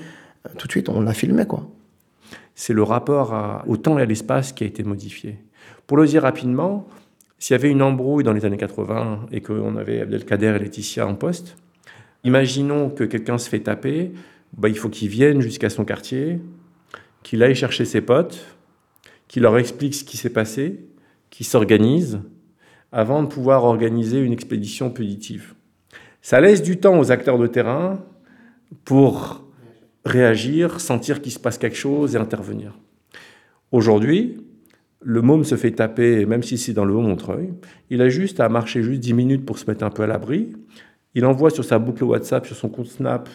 Euh, 0.45 0.49
tout 0.57 0.67
de 0.67 0.71
suite, 0.71 0.89
on 0.89 1.01
l'a 1.01 1.13
filmé. 1.13 1.45
quoi. 1.45 1.67
C'est 2.55 2.73
le 2.73 2.81
rapport 2.81 3.63
au 3.67 3.77
temps 3.77 3.99
et 3.99 4.01
à 4.01 4.05
l'espace 4.05 4.51
qui 4.51 4.63
a 4.63 4.67
été 4.67 4.83
modifié. 4.83 5.37
Pour 5.85 5.97
le 5.97 6.07
dire 6.07 6.23
rapidement, 6.23 6.87
s'il 7.37 7.53
y 7.53 7.59
avait 7.59 7.69
une 7.69 7.83
embrouille 7.83 8.23
dans 8.23 8.33
les 8.33 8.45
années 8.45 8.57
80 8.57 9.27
et 9.31 9.41
qu'on 9.41 9.75
avait 9.75 10.01
Abdelkader 10.01 10.55
et 10.55 10.59
Laetitia 10.59 11.07
en 11.07 11.13
poste, 11.13 11.55
imaginons 12.23 12.89
que 12.89 13.03
quelqu'un 13.03 13.37
se 13.37 13.47
fait 13.47 13.59
taper, 13.59 14.11
bah, 14.53 14.69
il 14.69 14.77
faut 14.77 14.89
qu'il 14.89 15.09
vienne 15.09 15.41
jusqu'à 15.41 15.69
son 15.69 15.85
quartier, 15.85 16.39
qu'il 17.23 17.43
aille 17.43 17.55
chercher 17.55 17.85
ses 17.85 18.01
potes, 18.01 18.45
qu'il 19.27 19.43
leur 19.43 19.57
explique 19.57 19.95
ce 19.95 20.03
qui 20.03 20.17
s'est 20.17 20.29
passé, 20.29 20.79
qu'il 21.29 21.45
s'organise, 21.45 22.21
avant 22.91 23.21
de 23.21 23.27
pouvoir 23.27 23.65
organiser 23.65 24.19
une 24.19 24.33
expédition 24.33 24.89
punitive. 24.89 25.53
Ça 26.21 26.39
laisse 26.41 26.61
du 26.61 26.77
temps 26.77 26.97
aux 26.97 27.11
acteurs 27.11 27.37
de 27.37 27.47
terrain 27.47 28.03
pour 28.85 29.45
réagir, 30.05 30.79
sentir 30.79 31.21
qu'il 31.21 31.31
se 31.31 31.39
passe 31.39 31.57
quelque 31.57 31.77
chose 31.77 32.15
et 32.15 32.17
intervenir. 32.17 32.77
Aujourd'hui, 33.71 34.37
le 35.01 35.21
môme 35.21 35.43
se 35.43 35.55
fait 35.55 35.71
taper, 35.71 36.25
même 36.25 36.43
si 36.43 36.57
c'est 36.57 36.73
dans 36.73 36.85
le 36.85 36.93
Haut-Montreuil. 36.93 37.53
Il 37.89 38.01
a 38.01 38.09
juste 38.09 38.39
à 38.39 38.49
marcher 38.49 38.81
juste 38.81 39.01
10 39.01 39.13
minutes 39.13 39.45
pour 39.45 39.59
se 39.59 39.69
mettre 39.69 39.83
un 39.83 39.89
peu 39.89 40.03
à 40.03 40.07
l'abri. 40.07 40.53
Il 41.13 41.25
envoie 41.25 41.49
sur 41.49 41.63
sa 41.63 41.79
boucle 41.79 42.03
WhatsApp, 42.03 42.45
sur 42.45 42.55
son 42.55 42.69
compte 42.69 42.87
Snap, 42.87 43.29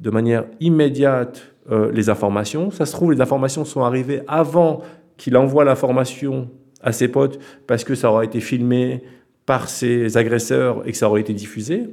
de 0.00 0.10
manière 0.10 0.46
immédiate 0.60 1.52
euh, 1.70 1.92
les 1.92 2.08
informations. 2.08 2.70
Ça 2.70 2.86
se 2.86 2.92
trouve, 2.92 3.12
les 3.12 3.20
informations 3.20 3.64
sont 3.64 3.84
arrivées 3.84 4.22
avant 4.26 4.82
qu'il 5.16 5.36
envoie 5.36 5.64
l'information 5.64 6.48
à 6.82 6.92
ses 6.92 7.08
potes 7.08 7.38
parce 7.66 7.84
que 7.84 7.94
ça 7.94 8.10
aura 8.10 8.24
été 8.24 8.40
filmé 8.40 9.02
par 9.46 9.68
ses 9.68 10.16
agresseurs 10.16 10.82
et 10.86 10.92
que 10.92 10.96
ça 10.96 11.08
aurait 11.08 11.20
été 11.20 11.34
diffusé. 11.34 11.88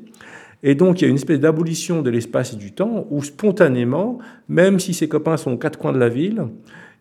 Et 0.63 0.73
donc, 0.73 1.01
il 1.01 1.03
y 1.03 1.07
a 1.07 1.09
une 1.09 1.15
espèce 1.15 1.39
d'abolition 1.39 2.01
de 2.01 2.09
l'espace 2.09 2.53
et 2.53 2.55
du 2.55 2.71
temps 2.71 3.05
où, 3.09 3.23
spontanément, 3.23 4.17
même 4.47 4.79
si 4.79 4.93
ses 4.93 5.07
copains 5.07 5.37
sont 5.37 5.51
aux 5.51 5.57
quatre 5.57 5.77
coins 5.77 5.93
de 5.93 5.99
la 5.99 6.09
ville, 6.09 6.45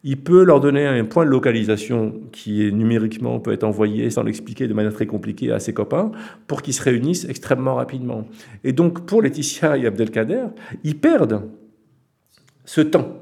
il 0.08 0.18
peut 0.18 0.44
leur 0.44 0.60
donner 0.60 0.86
un 0.86 1.04
point 1.04 1.24
de 1.24 1.30
localisation 1.30 2.14
qui 2.30 2.64
est 2.64 2.70
numériquement 2.70 3.40
peut 3.40 3.52
être 3.52 3.64
envoyé 3.64 4.08
sans 4.08 4.22
l'expliquer 4.22 4.68
de 4.68 4.72
manière 4.72 4.94
très 4.94 5.06
compliquée 5.06 5.50
à 5.50 5.58
ses 5.58 5.74
copains 5.74 6.12
pour 6.46 6.62
qu'ils 6.62 6.74
se 6.74 6.82
réunissent 6.84 7.26
extrêmement 7.28 7.74
rapidement. 7.74 8.24
Et 8.62 8.72
donc 8.72 9.04
pour 9.04 9.20
Laetitia 9.20 9.76
et 9.76 9.84
Abdelkader, 9.84 10.44
ils 10.84 10.96
perdent 10.96 11.42
ce 12.64 12.82
temps 12.82 13.18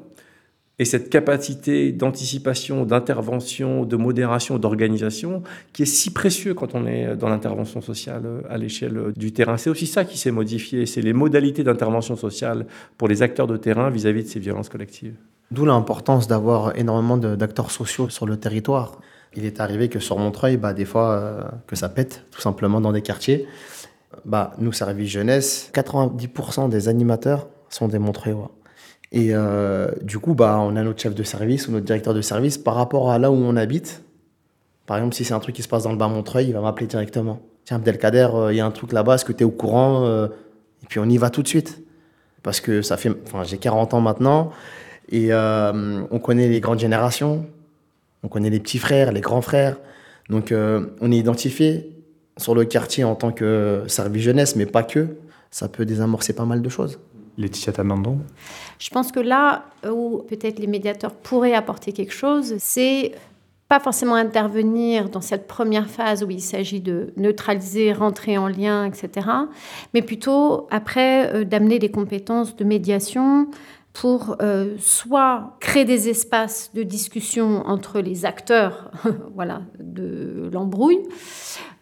et 0.79 0.85
cette 0.85 1.09
capacité 1.09 1.91
d'anticipation, 1.91 2.85
d'intervention, 2.85 3.87
de 3.87 3.97
modération, 3.97 4.59
d'organisation 4.59 5.43
qui 5.73 5.85
est 5.85 5.87
si 5.87 6.13
précieux 6.13 6.53
quand 6.53 6.75
on 6.75 6.87
est 6.87 7.17
dans 7.17 7.31
l'intervention 7.31 7.81
sociale 7.81 8.43
à 8.51 8.59
l'échelle 8.59 9.15
du 9.17 9.33
terrain. 9.33 9.57
C'est 9.57 9.71
aussi 9.71 9.87
ça 9.87 10.05
qui 10.05 10.19
s'est 10.19 10.33
modifié, 10.33 10.85
c'est 10.85 11.01
les 11.01 11.15
modalités 11.15 11.65
d'intervention 11.65 12.15
sociale 12.15 12.67
pour 12.99 13.09
les 13.09 13.23
acteurs 13.23 13.47
de 13.47 13.57
terrain 13.57 13.89
vis-à-vis 13.89 14.21
-vis 14.21 14.25
de 14.25 14.29
ces 14.29 14.41
violences 14.41 14.69
collectives. 14.69 15.15
D'où 15.55 15.65
l'importance 15.65 16.27
d'avoir 16.27 16.77
énormément 16.77 17.17
d'acteurs 17.17 17.71
sociaux 17.71 18.09
sur 18.09 18.27
le 18.27 18.37
territoire. 18.37 18.99
Il 19.37 19.45
est 19.45 19.61
arrivé 19.61 19.89
que 19.89 20.01
sur 20.01 20.19
Montreuil, 20.19 20.57
bah, 20.57 20.75
des 20.75 20.85
fois, 20.85 21.11
euh, 21.13 21.43
que 21.69 21.77
ça 21.77 21.89
pète, 21.89 22.25
tout 22.33 22.41
simplement 22.41 22.81
dans 22.81 22.91
des 22.91 23.03
quartiers. 23.03 23.47
Bah, 24.25 24.55
nous, 24.59 24.73
Service 24.73 25.09
Jeunesse, 25.09 25.71
90% 25.73 26.69
des 26.69 26.89
animateurs 26.89 27.47
sont 27.69 27.87
des 27.87 28.01
Montreuillois. 28.01 28.51
Et 29.13 29.29
euh, 29.31 29.93
du 30.03 30.19
coup, 30.19 30.35
bah, 30.35 30.59
on 30.61 30.75
a 30.75 30.83
notre 30.83 31.01
chef 31.01 31.15
de 31.15 31.23
service 31.23 31.69
ou 31.69 31.71
notre 31.71 31.87
directeur 31.87 32.15
de 32.15 32.21
service 32.21 32.59
par 32.59 32.75
rapport 32.75 33.13
à 33.13 33.21
là 33.21 33.31
où 33.31 33.37
on 33.37 33.55
habite. 33.55 34.03
Par 34.87 34.97
exemple, 34.97 35.15
si 35.15 35.25
c'est 35.25 35.35
un 35.35 35.41
truc 35.41 35.55
qui 35.55 35.63
se 35.63 35.69
passe 35.69 35.85
dans 35.85 35.93
le 35.93 35.99
bas 35.99 36.09
Montreuil, 36.09 36.49
il 36.49 36.53
va 36.53 36.63
m'appeler 36.63 36.89
directement. 36.89 37.39
Tiens, 37.65 37.77
Abdelkader, 37.77 38.29
euh, 38.35 38.53
il 38.53 38.57
y 38.57 38.61
a 38.61 38.67
un 38.67 38.73
truc 38.73 38.93
là-bas, 38.93 39.15
est-ce 39.15 39.25
que 39.25 39.33
tu 39.33 39.45
es 39.45 39.47
au 39.47 39.53
courant 39.53 40.05
Et 40.25 40.87
puis 40.89 40.99
on 40.99 41.09
y 41.09 41.17
va 41.17 41.31
tout 41.31 41.45
de 41.45 41.49
suite. 41.49 41.81
Parce 42.43 42.61
que 42.61 42.83
ça 42.83 42.97
fait. 42.97 43.13
Enfin, 43.25 43.45
j'ai 43.45 43.59
40 43.59 43.95
ans 43.95 44.01
maintenant. 44.01 44.51
Et 45.15 45.29
euh, 45.31 46.03
on 46.11 46.19
connaît 46.19 46.49
les 46.49 46.59
grandes 46.59 46.81
générations, 46.81 47.47
on 48.25 48.29
connaît 48.29 48.51
les 48.51 48.59
petits 48.59 48.79
frères, 48.79 49.13
les 49.13 49.21
grands 49.21 49.43
frères. 49.43 49.77
Donc 50.29 50.51
euh, 50.51 50.87
on 51.01 51.13
est 51.13 51.17
identifié 51.17 51.93
sur 52.37 52.57
le 52.57 52.65
quartier 52.65 53.05
en 53.05 53.15
tant 53.15 53.31
que 53.31 53.85
service 53.87 54.25
jeunesse, 54.25 54.57
mais 54.57 54.67
pas 54.67 54.83
que. 54.83 55.17
Ça 55.53 55.69
peut 55.69 55.85
désamorcer 55.85 56.33
pas 56.33 56.45
mal 56.45 56.63
de 56.63 56.69
choses. 56.69 56.99
Laetitia 57.39 57.73
Tamandon 57.73 58.19
Je 58.81 58.91
pense 58.91 59.13
que 59.13 59.21
là 59.21 59.67
où 59.89 60.25
peut-être 60.29 60.59
les 60.59 60.67
médiateurs 60.67 61.13
pourraient 61.13 61.55
apporter 61.55 61.93
quelque 61.93 62.13
chose, 62.13 62.57
c'est 62.59 63.13
pas 63.69 63.79
forcément 63.79 64.17
intervenir 64.17 65.11
dans 65.11 65.21
cette 65.21 65.47
première 65.47 65.89
phase 65.89 66.25
où 66.25 66.31
il 66.31 66.41
s'agit 66.41 66.81
de 66.81 67.13
neutraliser, 67.17 67.93
rentrer 67.93 68.37
en 68.37 68.49
lien, 68.49 68.85
etc., 68.85 69.29
mais 69.95 70.03
plutôt 70.03 70.67
après 70.73 71.33
euh, 71.33 71.45
d'amener 71.45 71.79
des 71.79 71.93
compétences 71.93 72.57
de 72.57 72.65
médiation, 72.65 73.47
pour 73.95 74.37
euh, 74.43 74.75
soit 74.79 75.57
créer 75.61 75.85
des 75.85 76.09
espaces 76.09 76.73
de 76.75 76.83
discussion 76.83 77.63
entre 77.65 78.01
les 78.01 78.27
acteurs 78.27 78.91
voilà, 79.35 79.63
de 79.79 80.51
l'embrouille, 80.53 81.01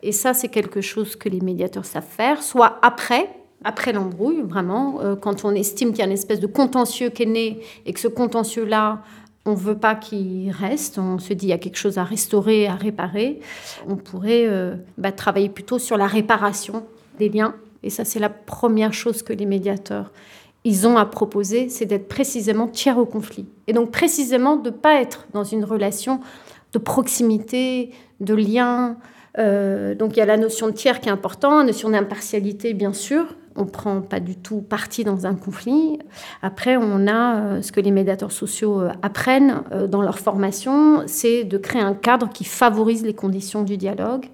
et 0.03 0.13
ça 0.13 0.35
c'est 0.35 0.49
quelque 0.49 0.83
chose 0.83 1.17
que 1.17 1.29
les 1.29 1.41
médiateurs 1.41 1.87
savent 1.87 2.05
faire, 2.07 2.43
soit 2.43 2.79
après, 2.83 3.31
après 3.65 3.93
l'embrouille, 3.93 4.43
vraiment, 4.43 5.01
euh, 5.01 5.17
quand 5.17 5.45
on 5.45 5.55
estime 5.55 5.91
qu'il 5.91 6.01
y 6.01 6.03
a 6.03 6.07
une 6.07 6.13
espèce 6.13 6.39
de 6.39 6.47
contentieux 6.47 7.09
qui 7.09 7.23
est 7.23 7.27
né 7.27 7.61
et 7.87 7.93
que 7.93 8.01
ce 8.01 8.09
contentieux-là 8.09 9.03
on 9.45 9.53
ne 9.53 9.57
veut 9.57 9.77
pas 9.77 9.97
qu'il 9.97 10.53
reste. 10.53 10.99
On 10.99 11.19
se 11.19 11.33
dit 11.33 11.47
il 11.47 11.49
y 11.49 11.53
a 11.53 11.59
quelque 11.59 11.77
chose 11.77 11.99
à 11.99 12.05
restaurer, 12.05 12.69
à 12.69 12.77
réparer. 12.77 13.41
On 13.89 13.97
pourrait 13.97 14.47
euh, 14.47 14.77
bah, 14.99 15.11
travailler 15.11 15.49
plutôt 15.49 15.81
sur 15.81 15.97
la 15.97 16.07
réparation 16.07 16.87
des 17.19 17.29
liens. 17.29 17.57
Et 17.83 17.91
ça, 17.91 18.05
c'est 18.05 18.21
la 18.21 18.29
première 18.29 18.93
chose 18.93 19.25
que 19.25 19.33
les 19.33 19.47
médiateurs 19.47 20.13
ils 20.65 20.87
ont 20.87 20.97
à 20.97 21.05
proposer, 21.07 21.69
c'est 21.69 21.87
d'être 21.87 22.09
précisément 22.09 22.69
tiers 22.69 22.99
au 22.99 23.07
conflit. 23.07 23.47
Et 23.67 23.73
donc 23.73 23.91
précisément 23.91 24.57
de 24.57 24.71
ne 24.71 24.75
pas 24.75 25.01
être 25.01 25.27
dans 25.33 25.45
une 25.45 25.65
relation 25.65 26.21
de 26.73 26.79
proximité, 26.79 27.91
de 28.21 28.35
lien. 28.35 28.97
Euh, 29.39 29.95
donc 29.95 30.17
il 30.17 30.19
y 30.19 30.23
a 30.23 30.27
la 30.27 30.37
notion 30.37 30.69
de 30.69 30.73
tiers 30.73 31.01
qui 31.01 31.09
est 31.09 31.13
importante, 31.13 31.61
la 31.61 31.65
notion 31.65 31.91
d'impartialité 31.91 32.75
bien 32.75 32.93
sûr. 32.93 33.35
On 33.55 33.65
ne 33.65 33.71
prend 33.71 34.01
pas 34.01 34.21
du 34.21 34.37
tout 34.37 34.63
parti 34.63 35.05
dans 35.05 35.27
un 35.27 35.35
conflit. 35.35 35.99
Après, 36.41 36.79
on 36.79 37.07
a 37.07 37.37
euh, 37.37 37.63
ce 37.63 37.71
que 37.71 37.81
les 37.81 37.91
médiateurs 37.91 38.33
sociaux 38.33 38.81
euh, 38.81 38.93
apprennent 39.03 39.63
dans 39.91 40.01
leur 40.01 40.19
formation, 40.19 41.03
c'est 41.07 41.45
de 41.45 41.59
créer 41.59 41.83
un 41.83 41.93
cadre 41.93 42.31
qui 42.31 42.45
favorise 42.45 43.05
les 43.05 43.15
conditions 43.15 43.63
du 43.63 43.77
dialogue. 43.77 44.31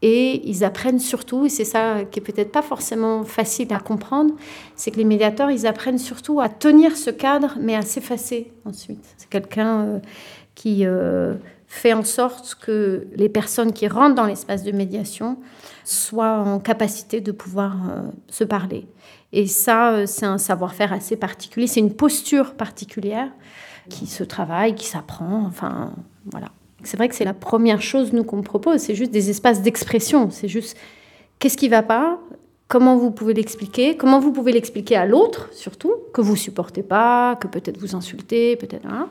Et 0.00 0.48
ils 0.48 0.62
apprennent 0.62 1.00
surtout, 1.00 1.46
et 1.46 1.48
c'est 1.48 1.64
ça 1.64 2.04
qui 2.04 2.20
est 2.20 2.22
peut-être 2.22 2.52
pas 2.52 2.62
forcément 2.62 3.24
facile 3.24 3.72
à 3.74 3.80
comprendre, 3.80 4.34
c'est 4.76 4.92
que 4.92 4.96
les 4.96 5.04
médiateurs, 5.04 5.50
ils 5.50 5.66
apprennent 5.66 5.98
surtout 5.98 6.40
à 6.40 6.48
tenir 6.48 6.96
ce 6.96 7.10
cadre, 7.10 7.56
mais 7.60 7.74
à 7.74 7.82
s'effacer 7.82 8.52
ensuite. 8.64 9.04
C'est 9.16 9.28
quelqu'un 9.28 10.00
qui 10.54 10.86
euh, 10.86 11.34
fait 11.68 11.92
en 11.92 12.02
sorte 12.02 12.56
que 12.60 13.06
les 13.14 13.28
personnes 13.28 13.72
qui 13.72 13.86
rentrent 13.86 14.14
dans 14.14 14.26
l'espace 14.26 14.64
de 14.64 14.72
médiation 14.72 15.36
soient 15.84 16.38
en 16.38 16.58
capacité 16.58 17.20
de 17.20 17.30
pouvoir 17.30 17.76
euh, 17.90 18.00
se 18.28 18.42
parler. 18.42 18.86
Et 19.32 19.46
ça, 19.46 19.92
euh, 19.92 20.06
c'est 20.06 20.26
un 20.26 20.38
savoir-faire 20.38 20.92
assez 20.92 21.16
particulier, 21.16 21.66
c'est 21.66 21.80
une 21.80 21.94
posture 21.94 22.54
particulière 22.54 23.30
qui 23.88 24.06
se 24.06 24.24
travaille, 24.24 24.74
qui 24.74 24.86
s'apprend, 24.86 25.44
enfin 25.46 25.92
voilà. 26.24 26.48
C'est 26.84 26.96
vrai 26.96 27.08
que 27.08 27.14
c'est 27.14 27.24
la 27.24 27.34
première 27.34 27.82
chose 27.82 28.12
nous 28.12 28.24
qu'on 28.24 28.42
propose, 28.42 28.80
c'est 28.80 28.94
juste 28.94 29.10
des 29.10 29.30
espaces 29.30 29.62
d'expression, 29.62 30.30
c'est 30.30 30.48
juste 30.48 30.76
qu'est-ce 31.38 31.56
qui 31.56 31.68
va 31.68 31.82
pas, 31.82 32.20
comment 32.68 32.96
vous 32.96 33.10
pouvez 33.10 33.34
l'expliquer, 33.34 33.96
comment 33.96 34.20
vous 34.20 34.32
pouvez 34.32 34.52
l'expliquer 34.52 34.96
à 34.96 35.06
l'autre 35.06 35.48
surtout, 35.52 35.92
que 36.12 36.20
vous 36.20 36.36
supportez 36.36 36.82
pas, 36.82 37.36
que 37.36 37.48
peut-être 37.48 37.78
vous 37.78 37.96
insultez, 37.96 38.56
peut-être. 38.56 38.86
Hein? 38.86 39.08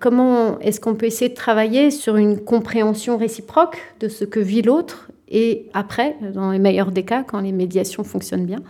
Comment 0.00 0.58
est-ce 0.58 0.80
qu'on 0.80 0.94
peut 0.94 1.06
essayer 1.06 1.30
de 1.30 1.34
travailler 1.34 1.90
sur 1.90 2.16
une 2.16 2.40
compréhension 2.40 3.16
réciproque 3.16 3.78
de 4.00 4.08
ce 4.08 4.24
que 4.24 4.40
vit 4.40 4.62
l'autre 4.62 5.08
et 5.28 5.68
après, 5.74 6.16
dans 6.34 6.52
les 6.52 6.58
meilleurs 6.58 6.92
des 6.92 7.04
cas, 7.04 7.24
quand 7.24 7.40
les 7.40 7.50
médiations 7.50 8.04
fonctionnent 8.04 8.46
bien, 8.46 8.60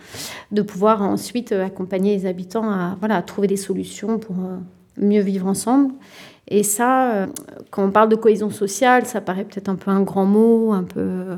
de 0.51 0.63
pouvoir 0.63 1.03
ensuite 1.03 1.51
accompagner 1.51 2.15
les 2.15 2.25
habitants 2.25 2.67
à, 2.71 2.97
voilà, 2.99 3.17
à 3.17 3.21
trouver 3.21 3.47
des 3.47 3.57
solutions 3.57 4.17
pour 4.17 4.37
euh, 4.37 4.57
mieux 4.97 5.21
vivre 5.21 5.47
ensemble. 5.47 5.93
Et 6.47 6.63
ça, 6.63 7.11
euh, 7.11 7.27
quand 7.71 7.83
on 7.83 7.91
parle 7.91 8.09
de 8.09 8.15
cohésion 8.15 8.49
sociale, 8.49 9.05
ça 9.05 9.21
paraît 9.21 9.43
peut-être 9.43 9.69
un 9.69 9.75
peu 9.75 9.91
un 9.91 10.01
grand 10.01 10.25
mot, 10.25 10.71
un 10.71 10.83
peu 10.83 10.99
euh, 10.99 11.35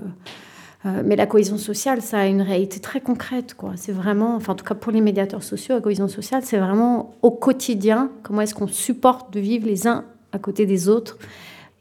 euh, 0.86 1.02
mais 1.04 1.16
la 1.16 1.26
cohésion 1.26 1.58
sociale, 1.58 2.02
ça 2.02 2.20
a 2.20 2.26
une 2.28 2.42
réalité 2.42 2.80
très 2.80 3.02
concrète. 3.02 3.54
Quoi. 3.54 3.74
C'est 3.76 3.92
vraiment, 3.92 4.36
enfin, 4.36 4.54
en 4.54 4.56
tout 4.56 4.66
cas 4.66 4.76
pour 4.76 4.92
les 4.92 5.02
médiateurs 5.02 5.44
sociaux, 5.44 5.76
la 5.76 5.82
cohésion 5.82 6.08
sociale, 6.08 6.44
c'est 6.46 6.58
vraiment 6.58 7.16
au 7.22 7.32
quotidien, 7.32 8.12
comment 8.24 8.42
est-ce 8.42 8.56
qu'on 8.56 8.68
supporte 8.68 9.34
de 9.34 9.40
vivre 9.40 9.68
les 9.68 9.88
uns 9.88 10.06
à 10.32 10.40
côté 10.40 10.66
des 10.66 10.88
autres 10.88 11.18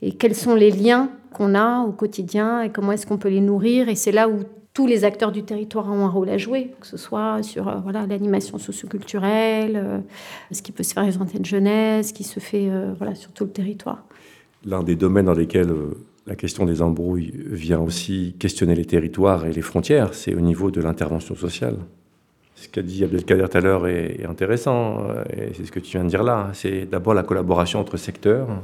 et 0.00 0.12
quels 0.12 0.34
sont 0.34 0.54
les 0.54 0.70
liens 0.70 1.10
qu'on 1.32 1.54
a 1.54 1.80
au 1.80 1.92
quotidien 1.92 2.62
et 2.62 2.70
comment 2.70 2.92
est-ce 2.92 3.06
qu'on 3.06 3.18
peut 3.18 3.28
les 3.28 3.40
nourrir. 3.40 3.88
Et 3.88 3.94
c'est 3.94 4.12
là 4.12 4.28
où 4.28 4.40
tous 4.78 4.86
les 4.86 5.02
acteurs 5.04 5.32
du 5.32 5.42
territoire 5.42 5.90
ont 5.90 6.04
un 6.04 6.08
rôle 6.08 6.28
à 6.28 6.38
jouer, 6.38 6.70
que 6.80 6.86
ce 6.86 6.96
soit 6.96 7.42
sur 7.42 7.66
euh, 7.66 7.80
voilà, 7.82 8.06
l'animation 8.06 8.58
socioculturelle, 8.58 9.74
euh, 9.74 9.98
ce 10.52 10.62
qui 10.62 10.70
peut 10.70 10.84
se 10.84 10.94
faire 10.94 11.02
les 11.02 11.18
antennes 11.18 11.44
jeunesse, 11.44 12.10
ce 12.10 12.12
qui 12.12 12.22
se 12.22 12.38
fait 12.38 12.70
voilà, 12.96 13.16
sur 13.16 13.32
tout 13.32 13.42
le 13.42 13.50
territoire. 13.50 14.04
L'un 14.64 14.84
des 14.84 14.94
domaines 14.94 15.26
dans 15.26 15.34
lesquels 15.34 15.74
la 16.28 16.36
question 16.36 16.64
des 16.64 16.80
embrouilles 16.80 17.32
vient 17.34 17.80
aussi 17.80 18.36
questionner 18.38 18.76
les 18.76 18.84
territoires 18.84 19.46
et 19.46 19.52
les 19.52 19.62
frontières, 19.62 20.14
c'est 20.14 20.36
au 20.36 20.40
niveau 20.40 20.70
de 20.70 20.80
l'intervention 20.80 21.34
sociale. 21.34 21.78
Ce 22.60 22.68
qu'a 22.68 22.82
dit 22.82 23.04
Abdelkader 23.04 23.46
tout 23.48 23.56
à 23.56 23.60
l'heure 23.60 23.86
est, 23.86 24.26
intéressant, 24.28 25.04
euh, 25.08 25.24
c'est 25.54 25.64
ce 25.64 25.72
que 25.72 25.78
tu 25.80 25.92
viens 25.92 26.04
de 26.04 26.08
dire 26.08 26.24
là. 26.24 26.50
C'est 26.54 26.86
d'abord 26.86 27.14
la 27.14 27.22
collaboration 27.22 27.80
entre 27.80 27.96
secteurs, 27.96 28.50
euh, 28.50 28.54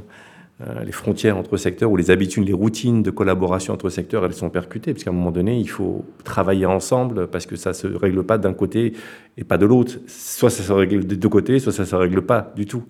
les 0.85 0.93
frontières 0.93 1.37
entre 1.37 1.57
secteurs 1.57 1.90
ou 1.90 1.97
les 1.97 2.12
habitudes, 2.12 2.47
les 2.47 2.53
routines 2.53 3.03
de 3.03 3.11
collaboration 3.11 3.75
entre 3.75 3.88
secteurs, 3.88 4.25
elles 4.25 4.35
sont 4.35 4.51
percutées, 4.51 4.93
parce 4.93 5.03
qu'à 5.03 5.11
un 5.11 5.14
moment 5.14 5.33
donné, 5.33 5.59
il 5.59 5.69
faut 5.69 6.05
travailler 6.23 6.64
ensemble, 6.64 7.27
parce 7.27 7.45
que 7.45 7.57
ça 7.57 7.71
ne 7.71 7.75
se 7.75 7.87
règle 7.88 8.23
pas 8.23 8.38
d'un 8.38 8.53
côté 8.55 8.93
et 9.37 9.43
pas 9.43 9.59
de 9.59 9.67
l'autre. 9.67 9.95
Soit 10.07 10.51
ça 10.51 10.62
se 10.62 10.73
règle 10.73 11.05
des 11.07 11.17
deux 11.17 11.29
côtés, 11.29 11.59
soit 11.59 11.73
ça 11.73 11.83
ne 11.83 11.88
se 11.88 11.97
règle 11.97 12.23
pas 12.23 12.53
du 12.55 12.67
tout. 12.67 12.85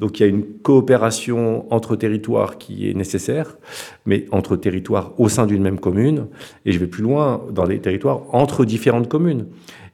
Donc 0.00 0.18
il 0.18 0.22
y 0.24 0.26
a 0.26 0.28
une 0.28 0.44
coopération 0.44 1.72
entre 1.72 1.94
territoires 1.94 2.58
qui 2.58 2.90
est 2.90 2.94
nécessaire, 2.94 3.58
mais 4.06 4.26
entre 4.32 4.56
territoires 4.56 5.12
au 5.18 5.28
sein 5.28 5.46
d'une 5.46 5.62
même 5.62 5.78
commune, 5.78 6.26
et 6.66 6.72
je 6.72 6.80
vais 6.80 6.88
plus 6.88 7.04
loin, 7.04 7.44
dans 7.52 7.64
les 7.64 7.78
territoires 7.78 8.22
entre 8.34 8.64
différentes 8.64 9.08
communes. 9.08 9.46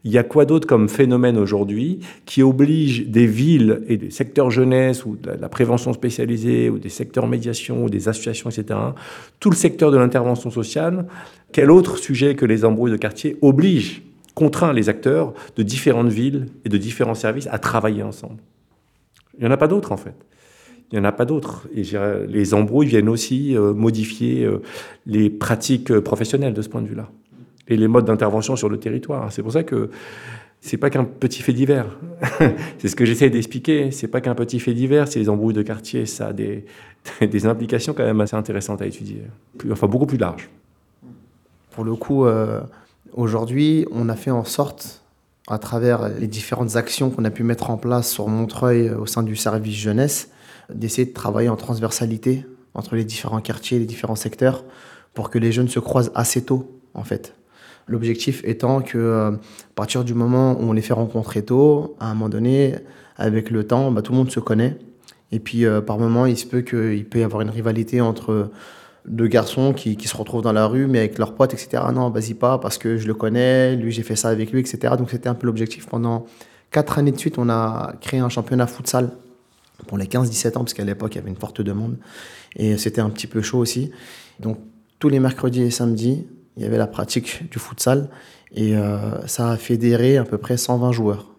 Il 0.03 0.11
y 0.11 0.19
a 0.19 0.23
quoi 0.23 0.47
d'autre 0.47 0.67
comme 0.67 0.89
phénomène 0.89 1.37
aujourd'hui 1.37 2.01
qui 2.25 2.43
oblige 2.43 3.07
des 3.07 3.27
villes 3.27 3.83
et 3.87 3.99
des 3.99 4.11
secteurs 4.11 4.51
jeunesse 4.51 5.05
ou 5.05 5.17
de 5.17 5.31
la 5.31 5.49
prévention 5.51 5.93
spécialisée 5.93 6.71
ou 6.71 6.79
des 6.79 6.89
secteurs 6.89 7.27
médiation 7.27 7.85
ou 7.85 7.91
des 7.91 8.09
associations, 8.09 8.49
etc., 8.49 8.79
tout 9.41 9.51
le 9.51 9.57
secteur 9.57 9.91
de 9.91 9.99
l'intervention 9.99 10.51
sociale, 10.51 11.07
quel 11.53 11.71
autre 11.71 11.99
sujet 11.99 12.35
que 12.35 12.47
les 12.47 12.65
embrouilles 12.65 12.93
de 12.93 12.97
quartier 12.97 13.37
oblige, 13.43 14.03
contraint 14.35 14.73
les 14.73 14.89
acteurs 14.89 15.35
de 15.57 15.63
différentes 15.63 16.09
villes 16.09 16.47
et 16.65 16.71
de 16.71 16.79
différents 16.79 17.15
services 17.15 17.49
à 17.51 17.59
travailler 17.59 18.03
ensemble? 18.03 18.41
Il 19.37 19.41
n'y 19.41 19.49
en 19.49 19.53
a 19.53 19.59
pas 19.59 19.69
d'autres 19.69 19.93
en 19.93 19.99
fait. 19.99 20.15
Il 20.91 20.99
n'y 20.99 21.05
en 21.05 21.09
a 21.09 21.13
pas 21.13 21.27
d'autres. 21.27 21.69
Et 21.75 21.83
les 22.27 22.55
embrouilles 22.55 22.89
viennent 22.89 23.09
aussi 23.09 23.57
euh, 23.57 23.73
modifier 23.75 24.45
euh, 24.45 24.61
les 25.07 25.31
pratiques 25.31 25.93
professionnelles 26.01 26.55
de 26.55 26.63
ce 26.63 26.69
point 26.69 26.83
de 26.83 26.89
vue-là 26.89 27.11
et 27.71 27.77
les 27.77 27.89
modes 27.89 28.05
d'intervention 28.05 28.57
sur 28.57 28.69
le 28.69 28.79
territoire. 28.79 29.33
C'est 29.33 29.43
pour 29.43 29.53
ça 29.53 29.63
que 29.63 29.91
c'est 30.61 30.77
pas 30.77 30.91
qu'un 30.91 31.05
petit 31.05 31.41
fait 31.41 31.55
divers. 31.55 31.87
c'est 32.79 32.89
ce 32.89 32.97
que 32.97 33.07
j'essaie 33.07 33.31
d'expliquer. 33.31 33.91
C'est 33.93 34.09
pas 34.09 34.21
qu'un 34.21 34.35
petit 34.35 34.61
fait 34.61 34.75
divers. 34.75 35.09
C'est 35.09 35.19
les 35.19 35.29
embrouilles 35.31 35.55
de 35.55 35.63
quartier. 35.63 36.05
Ça 36.05 36.29
a 36.29 36.33
des, 36.33 36.67
implications 37.45 37.95
quand 37.95 38.05
même 38.05 38.21
assez 38.21 38.37
intéressantes 38.37 38.83
à 38.83 38.87
étudier. 38.87 39.23
Enfin, 39.71 39.87
beaucoup 39.87 40.07
plus 40.07 40.19
larges. 40.19 40.51
Pour 41.71 41.85
le 41.85 41.95
coup, 41.95 42.27
euh, 42.27 42.61
aujourd'hui, 43.13 43.87
on 43.93 44.09
a 44.09 44.17
fait 44.17 44.33
en 44.33 44.45
sorte, 44.45 45.03
à 45.49 45.59
travers 45.59 46.09
les 46.09 46.27
différentes 46.27 46.77
actions 46.77 47.11
qu'on 47.11 47.25
a 47.25 47.31
pu 47.31 47.43
mettre 47.43 47.71
en 47.71 47.77
place 47.77 48.11
sur 48.11 48.29
Montreuil 48.29 48.89
euh, 48.89 48.99
au 48.99 49.07
sein 49.07 49.23
du 49.23 49.37
service 49.37 49.77
jeunesse, 49.77 50.31
d'essayer 50.73 51.07
de 51.07 51.15
travailler 51.15 51.49
en 51.49 51.57
transversalité 51.57 52.45
entre 52.75 52.97
les 52.97 53.05
différents 53.05 53.41
quartiers, 53.41 53.79
les 53.79 53.87
différents 53.87 54.17
secteurs, 54.17 54.65
pour 55.15 55.31
que 55.31 55.39
les 55.39 55.53
jeunes 55.53 55.69
se 55.69 55.81
croisent 55.81 56.13
assez 56.15 56.45
tôt, 56.45 56.81
en 56.95 57.03
fait. 57.03 57.35
L'objectif 57.87 58.43
étant 58.45 58.83
que, 58.83 58.99
euh, 58.99 59.33
partir 59.75 60.05
du 60.05 60.15
moment 60.15 60.53
où 60.53 60.63
on 60.63 60.73
les 60.73 60.83
fait 60.83 60.93
rencontrer 60.93 61.45
tôt, 61.45 61.97
à 61.99 62.07
un 62.07 62.15
moment 62.15 62.29
donné, 62.29 62.77
avec 63.17 63.51
le 63.51 63.67
temps, 63.67 63.91
bah, 63.91 64.03
tout 64.03 64.13
le 64.13 64.19
monde 64.19 64.31
se 64.31 64.41
connaît. 64.41 64.79
Et 65.33 65.41
puis, 65.41 65.65
euh, 65.65 65.81
par 65.81 65.99
moment, 65.99 66.27
il 66.27 66.37
se 66.37 66.47
peut 66.47 66.61
qu'il 66.63 67.05
peut 67.05 67.19
y 67.19 67.23
avoir 67.23 67.43
une 67.43 67.51
rivalité 67.51 68.01
entre 68.01 68.51
deux 69.07 69.29
garçons 69.29 69.73
qui, 69.73 69.97
qui, 69.97 70.09
se 70.09 70.17
retrouvent 70.17 70.43
dans 70.43 70.53
la 70.53 70.67
rue, 70.67 70.87
mais 70.87 70.99
avec 71.01 71.19
leurs 71.19 71.35
potes, 71.35 71.55
etc. 71.55 71.83
Non, 71.95 72.11
vas-y 72.11 72.35
pas, 72.35 72.59
parce 72.59 72.79
que 72.79 72.97
je 72.97 73.07
le 73.07 73.15
connais, 73.15 73.77
lui, 73.77 73.93
j'ai 73.93 74.03
fait 74.03 74.17
ça 74.17 74.29
avec 74.29 74.53
lui, 74.53 74.61
etc. 74.61 74.95
Donc, 74.99 75.11
c'était 75.11 75.29
un 75.29 75.35
peu 75.35 75.47
l'objectif. 75.47 75.87
Pendant 75.87 76.27
quatre 76.71 76.99
années 76.99 77.13
de 77.13 77.19
suite, 77.19 77.39
on 77.39 77.49
a 77.49 77.95
créé 78.01 78.21
un 78.21 78.29
championnat 78.29 78.67
futsal 78.67 79.11
pour 79.87 79.99
les 79.99 80.07
15-17 80.07 80.57
ans, 80.57 80.61
parce 80.61 80.75
qu'à 80.75 80.85
l'époque, 80.85 81.15
il 81.15 81.19
y 81.19 81.21
avait 81.21 81.31
une 81.31 81.37
forte 81.37 81.61
demande. 81.61 81.97
Et 82.57 82.77
c'était 82.77 83.01
un 83.01 83.11
petit 83.11 83.27
peu 83.27 83.43
chaud 83.43 83.59
aussi. 83.59 83.91
Donc, 84.39 84.59
tous 84.99 85.09
les 85.09 85.21
mercredis 85.21 85.63
et 85.63 85.71
samedis, 85.71 86.27
il 86.61 86.65
y 86.65 86.67
avait 86.67 86.77
la 86.77 86.87
pratique 86.87 87.51
du 87.51 87.59
futsal 87.59 88.11
et 88.55 88.77
euh, 88.77 89.27
ça 89.27 89.51
a 89.51 89.57
fédéré 89.57 90.19
à 90.19 90.25
peu 90.25 90.37
près 90.37 90.59
120 90.59 90.93
joueurs 90.93 91.31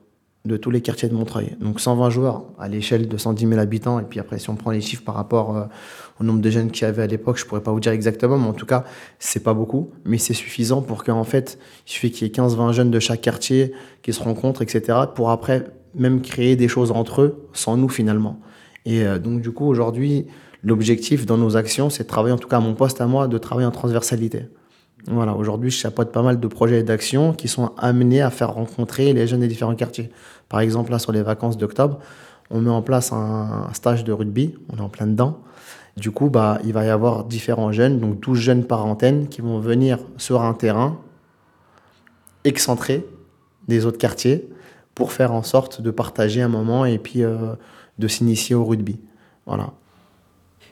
de 0.45 0.57
tous 0.57 0.71
les 0.71 0.81
quartiers 0.81 1.10
de 1.10 1.13
Montreuil. 1.13 1.55
Donc 1.62 1.79
120 1.79 2.10
joueurs 2.10 2.45
à 2.57 2.67
l'échelle 2.67 3.07
de 3.07 3.17
110 3.17 3.47
000 3.47 3.60
habitants. 3.60 3.99
Et 3.99 4.03
puis 4.03 4.19
après, 4.19 4.39
si 4.39 4.49
on 4.49 4.55
prend 4.55 4.71
les 4.71 4.81
chiffres 4.81 5.03
par 5.03 5.13
rapport 5.13 5.55
euh, 5.55 5.65
au 6.19 6.23
nombre 6.23 6.41
de 6.41 6.49
jeunes 6.49 6.71
qu'il 6.71 6.88
y 6.88 6.89
avait 6.89 7.03
à 7.03 7.07
l'époque, 7.07 7.38
je 7.38 7.45
pourrais 7.45 7.62
pas 7.62 7.71
vous 7.71 7.79
dire 7.79 7.91
exactement, 7.91 8.39
mais 8.39 8.47
en 8.47 8.53
tout 8.53 8.65
cas, 8.65 8.84
c'est 9.19 9.43
pas 9.43 9.53
beaucoup, 9.53 9.91
mais 10.05 10.17
c'est 10.17 10.34
suffisant 10.34 10.81
pour 10.81 11.03
qu'en 11.03 11.23
fait, 11.23 11.60
il 11.86 11.91
suffit 11.91 12.10
qu'il 12.10 12.27
y 12.27 12.31
ait 12.31 12.34
15-20 12.34 12.73
jeunes 12.73 12.89
de 12.89 12.99
chaque 12.99 13.21
quartier 13.21 13.73
qui 14.01 14.13
se 14.13 14.23
rencontrent, 14.23 14.63
etc., 14.63 15.01
pour 15.13 15.29
après 15.29 15.67
même 15.93 16.23
créer 16.23 16.55
des 16.55 16.67
choses 16.67 16.89
entre 16.89 17.21
eux, 17.21 17.47
sans 17.53 17.77
nous 17.77 17.89
finalement. 17.89 18.39
Et 18.86 19.03
euh, 19.03 19.19
donc 19.19 19.41
du 19.41 19.51
coup, 19.51 19.67
aujourd'hui, 19.67 20.25
l'objectif 20.63 21.27
dans 21.27 21.38
nos 21.38 21.57
actions, 21.57 21.91
c'est 21.91 22.05
de 22.05 22.07
travailler, 22.07 22.34
en 22.34 22.39
tout 22.39 22.47
cas 22.47 22.57
à 22.57 22.62
mon 22.62 22.73
poste 22.73 23.01
à 23.01 23.05
moi, 23.05 23.27
de 23.27 23.38
travailler 23.38 23.67
en 23.67 23.71
transversalité. 23.71 24.47
Voilà, 25.07 25.33
aujourd'hui, 25.33 25.71
je 25.71 25.77
chapeaute 25.77 26.11
pas 26.11 26.21
mal 26.21 26.39
de 26.39 26.47
projets 26.47 26.79
et 26.79 26.83
d'actions 26.83 27.33
qui 27.33 27.47
sont 27.47 27.71
amenés 27.77 28.21
à 28.21 28.29
faire 28.29 28.53
rencontrer 28.53 29.13
les 29.13 29.27
jeunes 29.27 29.39
des 29.39 29.47
différents 29.47 29.75
quartiers. 29.75 30.11
Par 30.47 30.59
exemple, 30.59 30.91
là, 30.91 30.99
sur 30.99 31.11
les 31.11 31.23
vacances 31.23 31.57
d'octobre, 31.57 31.99
on 32.49 32.61
met 32.61 32.69
en 32.69 32.81
place 32.81 33.11
un 33.11 33.69
stage 33.73 34.03
de 34.03 34.11
rugby, 34.11 34.55
on 34.71 34.77
est 34.77 34.81
en 34.81 34.89
plein 34.89 35.07
dedans. 35.07 35.39
Du 35.97 36.11
coup, 36.11 36.29
bah, 36.29 36.59
il 36.63 36.73
va 36.73 36.85
y 36.85 36.89
avoir 36.89 37.25
différents 37.25 37.71
jeunes, 37.71 37.99
donc 37.99 38.19
12 38.19 38.39
jeunes 38.39 38.65
par 38.65 38.85
antenne, 38.85 39.27
qui 39.27 39.41
vont 39.41 39.59
venir 39.59 39.99
sur 40.17 40.41
un 40.41 40.53
terrain 40.53 40.99
excentré 42.43 43.05
des 43.67 43.85
autres 43.85 43.97
quartiers 43.97 44.49
pour 44.95 45.11
faire 45.11 45.33
en 45.33 45.43
sorte 45.43 45.81
de 45.81 45.91
partager 45.91 46.41
un 46.41 46.47
moment 46.47 46.85
et 46.85 46.97
puis 46.97 47.23
euh, 47.23 47.55
de 47.99 48.07
s'initier 48.07 48.55
au 48.55 48.65
rugby. 48.65 48.99
Voilà. 49.45 49.73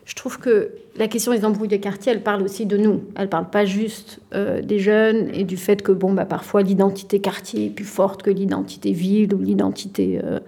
Je 0.10 0.16
trouve 0.16 0.40
que 0.40 0.72
la 0.98 1.08
question 1.08 1.32
des 1.32 1.46
embrouilles 1.46 1.68
de 1.68 1.76
quartier, 1.76 2.12
elle 2.12 2.24
parle 2.24 2.42
aussi 2.42 2.66
de 2.66 2.78
nous. 2.78 3.04
Elle 3.16 3.30
parle 3.30 3.48
pas 3.48 3.66
juste 3.66 4.20
euh, 4.34 4.60
des 4.60 4.80
jeunes 4.80 5.30
et 5.36 5.44
du 5.44 5.56
fait 5.56 5.84
que 5.84 5.92
bon, 5.92 6.14
bah, 6.14 6.26
parfois 6.26 6.64
l'identité 6.64 7.22
quartier 7.22 7.68
est 7.68 7.70
plus 7.70 7.86
forte 7.86 8.24
que 8.24 8.32
l'identité 8.32 8.92
ville 8.92 9.36
ou 9.36 9.38
l'identité 9.38 10.20
euh, 10.24 10.40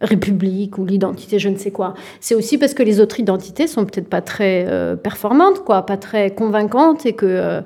république 0.00 0.78
ou 0.78 0.84
l'identité 0.84 1.38
je 1.38 1.48
ne 1.48 1.56
sais 1.56 1.70
quoi. 1.70 1.94
C'est 2.20 2.34
aussi 2.34 2.58
parce 2.58 2.74
que 2.74 2.82
les 2.82 3.00
autres 3.00 3.20
identités 3.20 3.66
sont 3.66 3.84
peut-être 3.84 4.08
pas 4.08 4.22
très 4.22 4.64
euh, 4.66 4.96
performantes, 4.96 5.64
quoi, 5.64 5.84
pas 5.84 5.96
très 5.96 6.34
convaincantes 6.34 7.06
et 7.06 7.12
que 7.12 7.62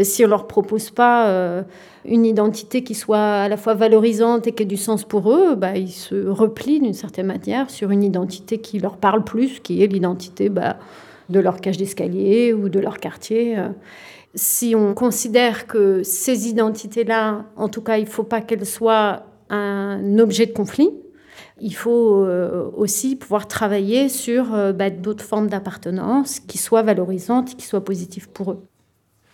si 0.00 0.24
on 0.24 0.28
leur 0.28 0.46
propose 0.46 0.90
pas 0.90 1.64
une 2.04 2.24
identité 2.24 2.82
qui 2.82 2.94
soit 2.94 3.18
à 3.18 3.48
la 3.48 3.56
fois 3.56 3.74
valorisante 3.74 4.46
et 4.46 4.52
qui 4.52 4.62
ait 4.62 4.66
du 4.66 4.76
sens 4.76 5.04
pour 5.04 5.32
eux, 5.32 5.54
bah, 5.54 5.76
ils 5.76 5.90
se 5.90 6.28
replient 6.28 6.80
d'une 6.80 6.94
certaine 6.94 7.26
manière 7.26 7.68
sur 7.68 7.90
une 7.90 8.02
identité 8.02 8.58
qui 8.58 8.78
leur 8.78 8.96
parle 8.96 9.22
plus, 9.24 9.60
qui 9.60 9.82
est 9.82 9.86
l'identité 9.86 10.48
bah, 10.48 10.76
de 11.28 11.40
leur 11.40 11.60
cage 11.60 11.76
d'escalier 11.76 12.52
ou 12.52 12.68
de 12.68 12.80
leur 12.80 12.98
quartier. 12.98 13.56
Si 14.34 14.74
on 14.74 14.94
considère 14.94 15.66
que 15.66 16.02
ces 16.02 16.48
identités-là, 16.48 17.44
en 17.56 17.68
tout 17.68 17.82
cas, 17.82 17.98
il 17.98 18.04
ne 18.04 18.10
faut 18.10 18.22
pas 18.22 18.40
qu'elles 18.40 18.64
soient 18.64 19.24
un 19.50 20.18
objet 20.18 20.46
de 20.46 20.52
conflit, 20.52 20.90
il 21.62 21.74
faut 21.74 22.24
euh, 22.24 22.68
aussi 22.76 23.14
pouvoir 23.14 23.46
travailler 23.46 24.08
sur 24.08 24.52
euh, 24.52 24.72
bah, 24.72 24.90
d'autres 24.90 25.24
formes 25.24 25.46
d'appartenance 25.46 26.40
qui 26.40 26.58
soient 26.58 26.82
valorisantes, 26.82 27.56
qui 27.56 27.64
soient 27.64 27.84
positives 27.84 28.28
pour 28.28 28.50
eux. 28.50 28.62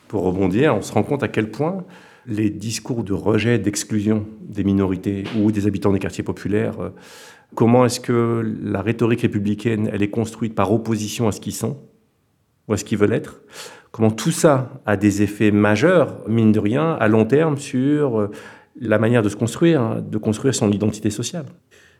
Pour 0.08 0.22
rebondir, 0.22 0.76
on 0.76 0.82
se 0.82 0.92
rend 0.92 1.02
compte 1.02 1.22
à 1.22 1.28
quel 1.28 1.50
point 1.50 1.84
les 2.26 2.50
discours 2.50 3.02
de 3.02 3.14
rejet, 3.14 3.58
d'exclusion 3.58 4.26
des 4.42 4.62
minorités 4.62 5.24
ou 5.40 5.50
des 5.50 5.66
habitants 5.66 5.90
des 5.90 5.98
quartiers 5.98 6.22
populaires, 6.22 6.78
euh, 6.80 6.90
comment 7.54 7.86
est-ce 7.86 7.98
que 7.98 8.44
la 8.62 8.82
rhétorique 8.82 9.22
républicaine, 9.22 9.88
elle 9.90 10.02
est 10.02 10.10
construite 10.10 10.54
par 10.54 10.70
opposition 10.70 11.28
à 11.28 11.32
ce 11.32 11.40
qu'ils 11.40 11.54
sont 11.54 11.78
ou 12.68 12.74
à 12.74 12.76
ce 12.76 12.84
qu'ils 12.84 12.98
veulent 12.98 13.14
être? 13.14 13.40
Comment 13.90 14.10
tout 14.10 14.32
ça 14.32 14.82
a 14.84 14.98
des 14.98 15.22
effets 15.22 15.50
majeurs, 15.50 16.18
mine 16.28 16.52
de 16.52 16.60
rien, 16.60 16.92
à 16.92 17.08
long 17.08 17.24
terme 17.24 17.56
sur 17.56 18.28
la 18.78 18.98
manière 18.98 19.22
de 19.22 19.30
se 19.30 19.36
construire, 19.36 19.80
hein, 19.80 20.04
de 20.06 20.18
construire 20.18 20.54
son 20.54 20.70
identité 20.70 21.08
sociale? 21.08 21.46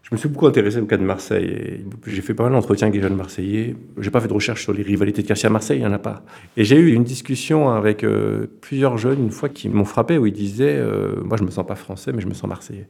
Je 0.09 0.15
me 0.15 0.19
suis 0.19 0.29
beaucoup 0.31 0.47
intéressé 0.47 0.79
au 0.79 0.87
cas 0.87 0.97
de 0.97 1.03
Marseille. 1.03 1.85
J'ai 2.07 2.23
fait 2.23 2.33
pas 2.33 2.45
mal 2.45 2.53
d'entretiens 2.53 2.87
avec 2.87 2.99
des 2.99 3.07
jeunes 3.07 3.17
Marseillais. 3.17 3.77
J'ai 3.99 4.11
pas 4.11 4.23
fait 4.23 4.29
de 4.29 4.33
recherche 4.33 4.63
sur 4.63 4.73
les 4.73 4.83
rivalités 4.83 5.21
de 5.21 5.27
quartier 5.27 5.49
à 5.49 5.51
Marseille, 5.51 5.77
il 5.77 5.81
n'y 5.81 5.87
en 5.87 5.93
a 5.93 5.99
pas. 5.99 6.23
Et 6.57 6.65
j'ai 6.65 6.77
eu 6.77 6.95
une 6.95 7.05
discussion 7.05 7.69
avec 7.69 8.05
euh, 8.05 8.47
plusieurs 8.63 8.97
jeunes 8.97 9.23
une 9.23 9.31
fois 9.31 9.51
qui 9.51 9.69
m'ont 9.69 9.85
frappé 9.85 10.17
où 10.17 10.25
ils 10.25 10.33
disaient 10.33 10.79
euh, 10.79 11.23
Moi, 11.23 11.37
je 11.37 11.45
me 11.45 11.51
sens 11.51 11.67
pas 11.67 11.75
français, 11.75 12.13
mais 12.15 12.23
je 12.23 12.27
me 12.27 12.33
sens 12.33 12.49
Marseillais. 12.49 12.89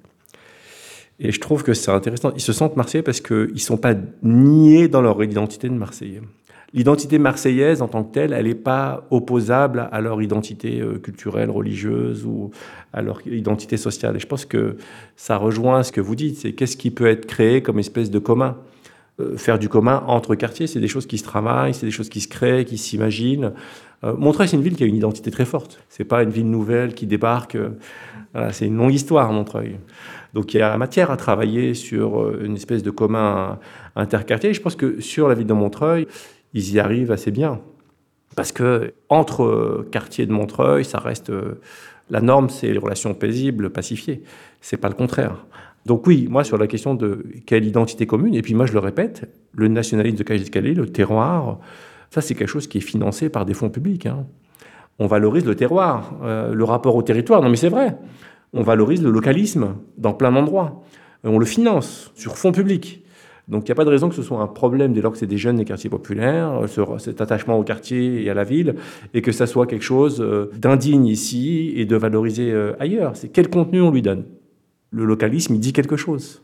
Et 1.19 1.33
je 1.33 1.41
trouve 1.41 1.65
que 1.65 1.75
c'est 1.75 1.91
intéressant. 1.91 2.31
Ils 2.37 2.41
se 2.41 2.53
sentent 2.53 2.77
Marseillais 2.77 3.03
parce 3.03 3.21
qu'ils 3.21 3.53
ne 3.53 3.59
sont 3.59 3.79
pas 3.79 3.97
niés 4.23 4.87
dans 4.87 5.03
leur 5.03 5.21
identité 5.25 5.69
de 5.69 5.75
Marseillais 5.75 6.23
l'identité 6.73 7.19
marseillaise 7.19 7.83
en 7.83 7.89
tant 7.89 8.05
que 8.05 8.13
telle, 8.13 8.33
elle 8.33 8.47
n'est 8.47 8.55
pas 8.55 9.07
opposable 9.11 9.89
à 9.91 10.01
leur 10.01 10.21
identité 10.21 10.81
euh, 10.81 10.99
culturelle, 10.99 11.51
religieuse 11.51 12.25
ou 12.27 12.51
à 12.93 13.03
leur 13.03 13.27
identité 13.27 13.77
sociale. 13.77 14.17
Et 14.17 14.19
je 14.19 14.27
pense 14.27 14.45
que 14.45 14.77
ça 15.17 15.37
rejoint 15.37 15.83
ce 15.83 15.93
que 15.93 16.01
vous 16.01 16.15
dites, 16.15 16.37
c'est 16.37 16.53
qu'est-ce 16.53 16.77
qui 16.77 16.91
peut 16.91 17.07
être 17.07 17.27
créé 17.27 17.63
comme 17.63 17.79
espèce 17.79 18.11
de 18.11 18.19
commun? 18.19 18.57
Euh, 19.21 19.37
Faire 19.37 19.59
du 19.59 19.69
commun 19.69 20.05
entre 20.07 20.35
quartiers, 20.35 20.67
c'est 20.67 20.81
des 20.81 20.89
choses 20.89 21.07
qui 21.07 21.19
se 21.19 21.25
travaillent, 21.25 21.75
c'est 21.75 21.87
des 21.87 21.93
choses 21.93 22.09
qui 22.09 22.21
se 22.21 22.29
créent, 22.29 22.65
qui 22.65 22.77
s'imaginent. 22.77 23.53
Euh, 24.05 24.15
Montreuil, 24.17 24.49
c'est 24.49 24.57
une 24.57 24.63
ville 24.63 24.77
qui 24.77 24.85
a 24.85 24.87
une 24.87 24.97
identité 24.97 25.31
très 25.31 25.47
forte. 25.47 25.81
C'est 25.89 26.05
pas 26.05 26.23
une 26.23 26.31
ville 26.31 26.51
nouvelle 26.51 26.95
qui 26.95 27.07
débarque. 27.07 27.57
c'est 28.53 28.67
une 28.67 28.77
longue 28.77 28.95
histoire, 28.95 29.33
Montreuil. 29.33 29.77
Donc 30.35 30.53
il 30.53 30.59
y 30.59 30.63
a 30.63 30.77
matière 30.77 31.11
à 31.11 31.17
travailler 31.17 31.73
sur 31.73 32.39
une 32.41 32.55
espèce 32.55 32.83
de 32.83 32.91
commun 32.91 33.59
interquartier. 33.97 34.53
Je 34.53 34.61
pense 34.61 34.77
que 34.77 35.01
sur 35.01 35.27
la 35.27 35.35
ville 35.35 35.47
de 35.47 35.55
Montreuil, 35.55 36.07
ils 36.55 36.73
y 36.73 36.81
arrivent 36.81 37.13
assez 37.13 37.31
bien. 37.31 37.61
Parce 38.37 38.53
que 38.53 38.95
entre 39.09 39.43
euh, 39.43 39.89
quartiers 39.91 40.27
de 40.27 40.33
Montreuil, 40.33 40.85
ça 40.85 40.99
reste 40.99 41.31
euh, 41.31 41.61
la 42.11 42.21
norme, 42.21 42.49
c'est 42.49 42.73
les 42.73 42.79
relations 42.79 43.15
paisibles, 43.15 43.71
pacifiées. 43.71 44.23
C'est 44.61 44.77
pas 44.77 44.89
le 44.89 44.95
contraire. 44.95 45.47
Donc 45.87 46.07
oui, 46.07 46.27
moi 46.29 46.45
sur 46.45 46.59
la 46.59 46.67
question 46.67 46.95
de 46.95 47.25
quelle 47.47 47.65
identité 47.65 48.07
commune, 48.07 48.35
et 48.35 48.43
puis 48.43 48.55
moi 48.55 48.67
je 48.67 48.73
le 48.73 48.79
répète, 48.79 49.29
le 49.53 49.69
nationalisme 49.69 50.17
de 50.17 50.23
d'Escalier, 50.23 50.75
le 50.75 50.87
terroir, 50.87 51.59
ça 52.11 52.21
c'est 52.21 52.35
quelque 52.35 52.49
chose 52.49 52.67
qui 52.67 52.79
est 52.79 52.83
financé 52.83 53.29
par 53.29 53.45
des 53.45 53.55
fonds 53.55 53.71
publics. 53.71 54.07
Hein. 54.07 54.27
On 54.99 55.07
valorise 55.07 55.47
le 55.47 55.55
terroir, 55.55 56.15
euh, 56.23 56.53
le 56.53 56.65
rapport 56.65 56.95
au 56.97 57.03
territoire, 57.03 57.43
non 57.43 57.49
mais 57.49 57.57
c'est 57.57 57.69
vrai. 57.69 57.97
On 58.53 58.63
valorise 58.63 59.03
le 59.03 59.11
localisme 59.11 59.77
dans 59.97 60.13
plein 60.13 60.33
d'endroits. 60.33 60.83
On 61.25 61.39
le 61.39 61.47
finance 61.47 62.13
sur 62.15 62.37
fonds 62.37 62.53
publics. 62.53 63.05
Donc 63.49 63.63
il 63.63 63.67
n'y 63.71 63.73
a 63.73 63.75
pas 63.77 63.87
de 63.87 63.91
raison 63.91 64.11
que 64.11 64.15
ce 64.15 64.23
soit 64.23 64.41
un 64.41 64.47
problème 64.47 64.93
dès 64.93 65.01
lors 65.01 65.13
que 65.13 65.19
c'est 65.19 65.27
des 65.27 65.39
jeunes 65.39 65.57
des 65.57 65.65
quartiers 65.65 65.89
populaires, 65.89 66.63
euh, 66.63 66.99
cet 66.99 67.21
attachement 67.23 67.59
au 67.59 67.65
quartier 67.65 68.23
et 68.23 68.31
à 68.31 68.35
la 68.35 68.45
ville, 68.45 68.75
et 69.15 69.23
que 69.23 69.33
ça 69.33 69.47
soit 69.47 69.67
quelque 69.67 69.85
chose 69.85 70.21
euh, 70.21 70.51
d'indigne 70.55 71.07
ici 71.07 71.73
et 71.75 71.87
de 71.87 71.97
valorisé 71.97 72.53
euh, 72.53 72.75
ailleurs. 72.79 73.17
C'est 73.17 73.31
quel 73.31 73.49
contenu 73.49 73.81
on 73.81 73.91
lui 73.91 74.03
donne? 74.03 74.25
Le 74.91 75.07
localisme, 75.07 75.55
il 75.55 75.61
dit 75.61 75.73
quelque 75.73 75.97
chose 75.97 76.43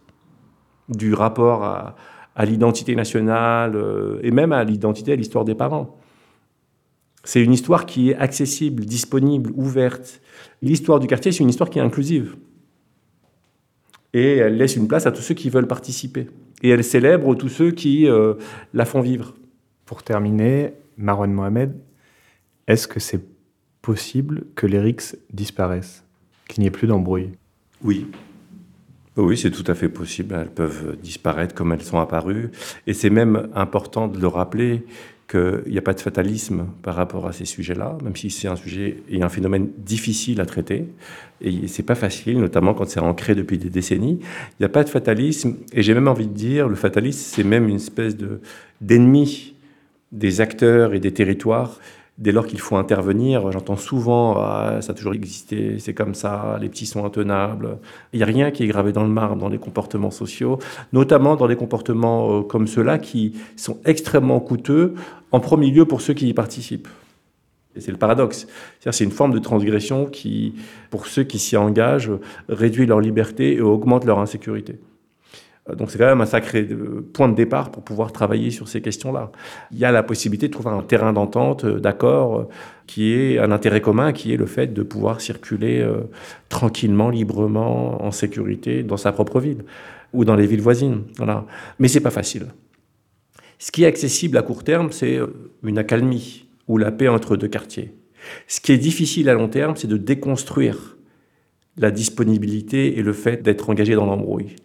du 0.89 1.13
rapport 1.13 1.65
à, 1.65 1.95
l'identité 2.45 2.97
nationale 2.97 3.81
et 4.23 4.33
même 4.33 4.51
à 4.51 4.65
l'identité, 4.65 5.13
à 5.13 5.17
l'histoire 5.17 5.45
des 5.45 5.55
parents. 5.55 5.97
C'est 7.23 7.43
une 7.43 7.53
histoire 7.53 7.87
qui 7.87 8.11
est 8.11 8.17
accessible, 8.17 8.85
disponible, 8.85 9.53
ouverte. 9.55 10.21
L'histoire 10.61 10.99
du 10.99 11.07
quartier, 11.07 11.31
c'est 11.31 11.45
une 11.45 11.49
histoire 11.49 11.71
qui 11.71 11.79
est 11.79 11.83
inclusive. 11.83 12.35
Et 14.13 14.39
elle 14.39 14.57
laisse 14.57 14.75
une 14.75 14.89
place 14.89 15.07
à 15.07 15.13
tous 15.13 15.23
ceux 15.23 15.35
qui 15.35 15.49
veulent 15.49 15.69
participer 15.69 16.27
et 16.63 16.71
elle 16.71 16.85
célèbre 16.85 17.35
tous 17.35 17.49
ceux 17.49 17.71
qui 17.71 18.09
euh, 18.09 18.35
la 18.73 18.85
font 18.85 19.01
vivre. 19.01 19.35
Pour 19.87 20.03
terminer, 20.03 20.73
Marwan 20.97 21.33
Mohamed, 21.33 21.75
est-ce 22.67 22.89
que 22.89 23.01
c'est 23.01 23.21
possible 23.83 24.45
que 24.55 24.67
les 24.67 24.79
RICS 24.79 25.17
disparaissent, 25.33 26.05
qu'il 26.49 26.63
n'y 26.63 26.69
ait 26.69 26.71
plus 26.71 26.87
d'embrouille 26.87 27.33
Oui. 27.83 28.07
Oui, 29.17 29.37
c'est 29.37 29.51
tout 29.51 29.71
à 29.71 29.75
fait 29.75 29.89
possible. 29.89 30.35
Elles 30.35 30.51
peuvent 30.51 30.97
disparaître 31.01 31.55
comme 31.55 31.73
elles 31.73 31.83
sont 31.83 32.01
apparues. 32.01 32.51
Et 32.87 32.95
c'est 32.95 33.11
même 33.11 33.49
important 33.55 34.09
de 34.09 34.19
le 34.19 34.27
rappeler 34.27 34.85
qu'il 35.29 35.65
n'y 35.73 35.79
a 35.79 35.83
pas 35.83 35.95
de 35.95 36.01
fatalisme 36.01 36.67
par 36.83 36.95
rapport 36.95 37.27
à 37.27 37.33
ces 37.33 37.45
sujets-là, 37.45 37.97
même 38.03 38.15
si 38.15 38.31
c'est 38.31 38.49
un 38.49 38.57
sujet 38.57 38.99
et 39.09 39.23
un 39.23 39.29
phénomène 39.29 39.71
difficile 39.79 40.41
à 40.41 40.47
traiter. 40.47 40.87
Et 41.41 41.67
c'est 41.69 41.83
pas 41.83 41.95
facile, 41.95 42.39
notamment 42.39 42.75
quand 42.75 42.89
c'est 42.89 43.01
ancré 43.01 43.35
depuis 43.35 43.59
des 43.59 43.71
décennies. 43.71 44.19
Il 44.21 44.57
n'y 44.61 44.67
a 44.67 44.69
pas 44.69 44.85
de 44.85 44.89
fatalisme. 44.89 45.57
Et 45.73 45.83
j'ai 45.83 45.95
même 45.95 46.09
envie 46.09 46.27
de 46.27 46.35
dire, 46.35 46.69
le 46.69 46.75
fatalisme, 46.75 47.21
c'est 47.21 47.45
même 47.45 47.69
une 47.69 47.77
espèce 47.77 48.17
de, 48.17 48.41
d'ennemi 48.81 49.55
des 50.13 50.41
acteurs 50.41 50.95
et 50.95 51.01
des 51.01 51.13
territoires 51.13 51.81
dès 52.19 52.33
lors 52.33 52.47
qu'il 52.47 52.61
faut 52.61 52.77
intervenir, 52.77 53.51
j'entends 53.51 53.77
souvent 53.77 54.37
ah, 54.39 54.79
ça 54.81 54.93
a 54.93 54.95
toujours 54.95 55.15
existé, 55.15 55.79
c'est 55.79 55.95
comme 55.95 56.15
ça, 56.15 56.59
les 56.61 56.69
petits 56.69 56.87
sont 56.87 57.05
intenables. 57.05 57.79
Il 58.13 58.19
n'y 58.19 58.23
a 58.23 58.27
rien 58.27 58.51
qui 58.51 58.63
est 58.63 58.67
gravé 58.67 58.93
dans 58.93 59.03
le 59.03 59.09
marbre 59.09 59.37
dans 59.37 59.49
les 59.49 59.59
comportements 59.59 60.11
sociaux, 60.11 60.59
notamment 60.93 61.37
dans 61.37 61.47
les 61.47 61.57
comportements 61.57 62.39
euh, 62.39 62.43
comme 62.43 62.67
ceux-là 62.67 62.99
qui 62.99 63.35
sont 63.57 63.79
extrêmement 63.85 64.41
coûteux, 64.41 64.95
en 65.33 65.41
premier 65.41 65.71
lieu 65.71 65.85
pour 65.85 66.01
ceux 66.01 66.15
qui 66.15 66.29
y 66.29 66.35
participent. 66.35 66.89
C'est 67.77 67.91
le 67.91 67.99
paradoxe. 67.99 68.47
C'est 68.79 69.03
une 69.03 69.11
forme 69.11 69.33
de 69.33 69.41
transgression 69.41 70.07
qui, 70.07 70.55
pour 70.91 71.09
ceux 71.09 71.25
qui 71.25 71.41
s'y 71.41 71.57
engagent, 71.57 72.13
réduit 72.49 72.87
leur 72.87 73.01
liberté 73.01 73.55
et 73.55 73.61
augmente 73.61 74.05
leur 74.05 74.21
insécurité. 74.21 74.79
Euh, 75.69 75.75
donc 75.75 75.91
c'est 75.91 75.99
quand 75.99 76.07
même 76.07 76.21
un 76.21 76.27
sacré 76.27 76.67
euh, 76.71 77.09
point 77.13 77.29
de 77.29 77.35
départ 77.35 77.71
pour 77.71 77.83
pouvoir 77.83 78.13
travailler 78.13 78.51
sur 78.51 78.69
ces 78.69 78.81
questions-là. 78.81 79.33
Il 79.73 79.79
y 79.79 79.85
a 79.85 79.93
la 79.93 80.03
possibilité 80.03 80.49
de 80.49 80.53
trouver 80.53 80.71
un 80.71 80.83
terrain 80.83 81.13
d'entente, 81.13 81.65
euh, 81.65 81.81
d'accord, 81.81 82.49
qui 82.87 83.13
est 83.13 83.39
un 83.39 83.51
intérêt 83.51 83.81
commun, 83.81 84.13
qui 84.13 84.33
est 84.33 84.37
le 84.37 84.47
fait 84.47 84.73
de 84.73 84.83
pouvoir 84.83 85.21
circuler 85.21 85.87
tranquillement, 86.51 87.09
librement, 87.09 88.05
en 88.05 88.11
sécurité 88.11 88.83
dans 88.83 88.99
sa 88.99 89.11
propre 89.11 89.41
ville 89.41 89.65
ou 90.13 90.27
dans 90.27 90.37
les 90.37 90.47
villes 90.47 90.61
voisines. 90.61 91.05
Voilà. 91.17 91.47
Mais 91.79 91.89
c'est 91.89 92.01
pas 92.01 92.11
facile. 92.11 92.49
Ce 93.59 93.73
qui 93.73 93.85
est 93.85 93.87
accessible 93.87 94.37
à 94.37 94.43
court 94.43 94.65
terme, 94.65 94.93
c'est 94.93 95.19
une 95.63 95.79
accalmie 95.79 96.47
ou 96.69 96.77
la 96.77 96.93
paix 96.93 97.09
entre 97.09 97.37
deux 97.37 97.49
quartiers. 97.49 97.95
Ce 98.49 98.61
qui 98.61 98.73
est 98.73 98.79
difficile 98.79 99.31
à 99.31 99.35
long 99.35 99.49
terme, 99.49 99.77
c'est 99.77 99.89
de 99.89 99.97
déconstruire 99.97 100.99
la 101.79 101.91
disponibilité 101.91 102.99
et 102.99 103.03
le 103.03 103.15
fait 103.15 103.43
d'être 103.43 103.71
engagé 103.71 103.95
dans 103.95 104.05
l'embrouille. 104.05 104.57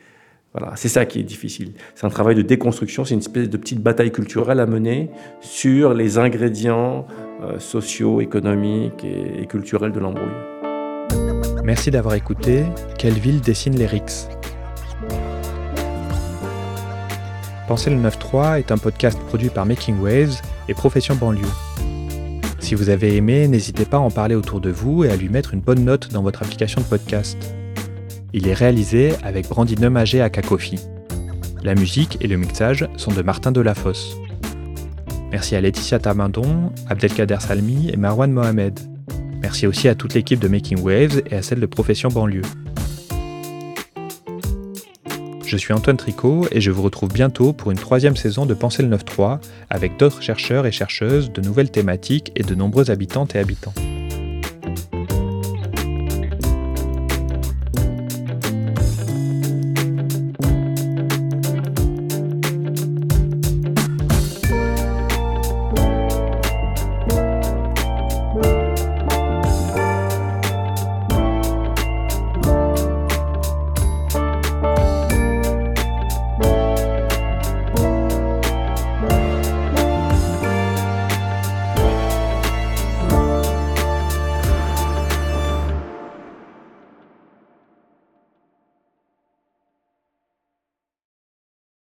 Voilà, 0.54 0.76
c'est 0.76 0.88
ça 0.88 1.06
qui 1.06 1.20
est 1.20 1.24
difficile. 1.24 1.74
C'est 1.94 2.08
un 2.08 2.10
travail 2.10 2.34
de 2.34 2.42
déconstruction, 2.42 3.06
c'est 3.06 3.14
une 3.14 3.20
espèce 3.20 3.50
de 3.50 3.58
petite 3.58 3.82
bataille 3.82 4.12
culturelle 4.12 4.60
à 4.60 4.66
mener 4.66 5.12
sur 5.42 5.94
les 5.94 6.18
ingrédients 6.18 7.06
euh, 7.44 7.60
sociaux, 7.60 8.20
économiques 8.20 9.06
et, 9.06 9.46
culturels 9.46 9.92
de 9.92 10.00
l'embrouille. 10.00 10.28
Merci 11.64 11.92
d'avoir 11.92 12.16
écouté 12.16 12.64
Quelle 12.98 13.14
ville 13.14 13.42
dessine 13.42 13.76
les 13.76 13.86
RICS 13.86 14.28
Penser 17.68 17.92
le 17.92 17.98
9.3 17.98 18.58
est 18.58 18.72
un 18.72 18.78
podcast 18.80 19.20
produit 19.28 19.50
par 19.50 19.68
Making 19.68 20.00
Waves 20.00 20.42
et 20.68 20.74
Profession 20.74 21.16
Banlieue. 21.16 21.46
Si 22.58 22.74
vous 22.74 22.90
avez 22.90 23.16
aimé, 23.16 23.48
n'hésitez 23.48 23.86
pas 23.86 23.98
à 23.98 24.00
en 24.00 24.10
parler 24.10 24.34
autour 24.34 24.62
de 24.62 24.72
vous 24.72 25.04
et 25.04 25.12
à 25.12 25.16
lui 25.16 25.30
mettre 25.30 25.54
une 25.54 25.62
bonne 25.62 25.84
note 25.84 26.12
dans 26.12 26.24
votre 26.24 26.42
application 26.42 26.82
de 26.82 26.88
podcast. 26.88 27.38
Il 28.32 28.48
est 28.48 28.54
réalisé 28.54 29.14
avec 29.24 29.48
Brandine 29.48 29.80
Nemagé 29.82 30.22
à 30.22 30.30
Kakofi. 30.30 30.80
La 31.64 31.74
musique 31.74 32.18
et 32.22 32.28
le 32.28 32.38
mixage 32.38 32.88
sont 32.96 33.12
de 33.12 33.22
Martin 33.24 33.52
Delafosse. 33.52 34.18
Merci 35.32 35.56
à 35.56 35.62
Laetitia 35.62 36.00
Tamindon, 36.00 36.72
Abdelkader 36.88 37.38
Salmi 37.40 37.90
et 37.92 37.98
Marwan 37.98 38.32
Mohamed. 38.32 38.80
Merci 39.42 39.66
aussi 39.66 39.88
à 39.88 39.96
toute 39.96 40.14
l'équipe 40.14 40.40
de 40.40 40.48
Making 40.48 40.80
Waves 40.82 41.24
et 41.30 41.36
à 41.36 41.42
celle 41.42 41.60
de 41.60 41.66
Profession 41.66 42.10
Banlieue. 42.10 42.44
Je 45.44 45.58
suis 45.58 45.74
Antoine 45.74 45.98
Tricot 45.98 46.46
et 46.52 46.62
je 46.62 46.70
vous 46.70 46.84
retrouve 46.84 47.12
bientôt 47.12 47.54
pour 47.54 47.72
une 47.72 47.78
troisième 47.78 48.16
saison 48.16 48.46
de 48.46 48.54
Penser 48.54 48.84
le 48.84 48.96
9.3 48.96 49.40
avec 49.72 49.98
d'autres 49.98 50.22
chercheurs 50.22 50.68
et 50.68 50.72
chercheuses, 50.72 51.32
de 51.32 51.42
nouvelles 51.42 51.72
thématiques 51.72 52.32
et 52.36 52.44
de 52.44 52.54
nombreux 52.54 52.92
habitantes 52.92 53.34
et 53.34 53.40
habitants. 53.40 53.74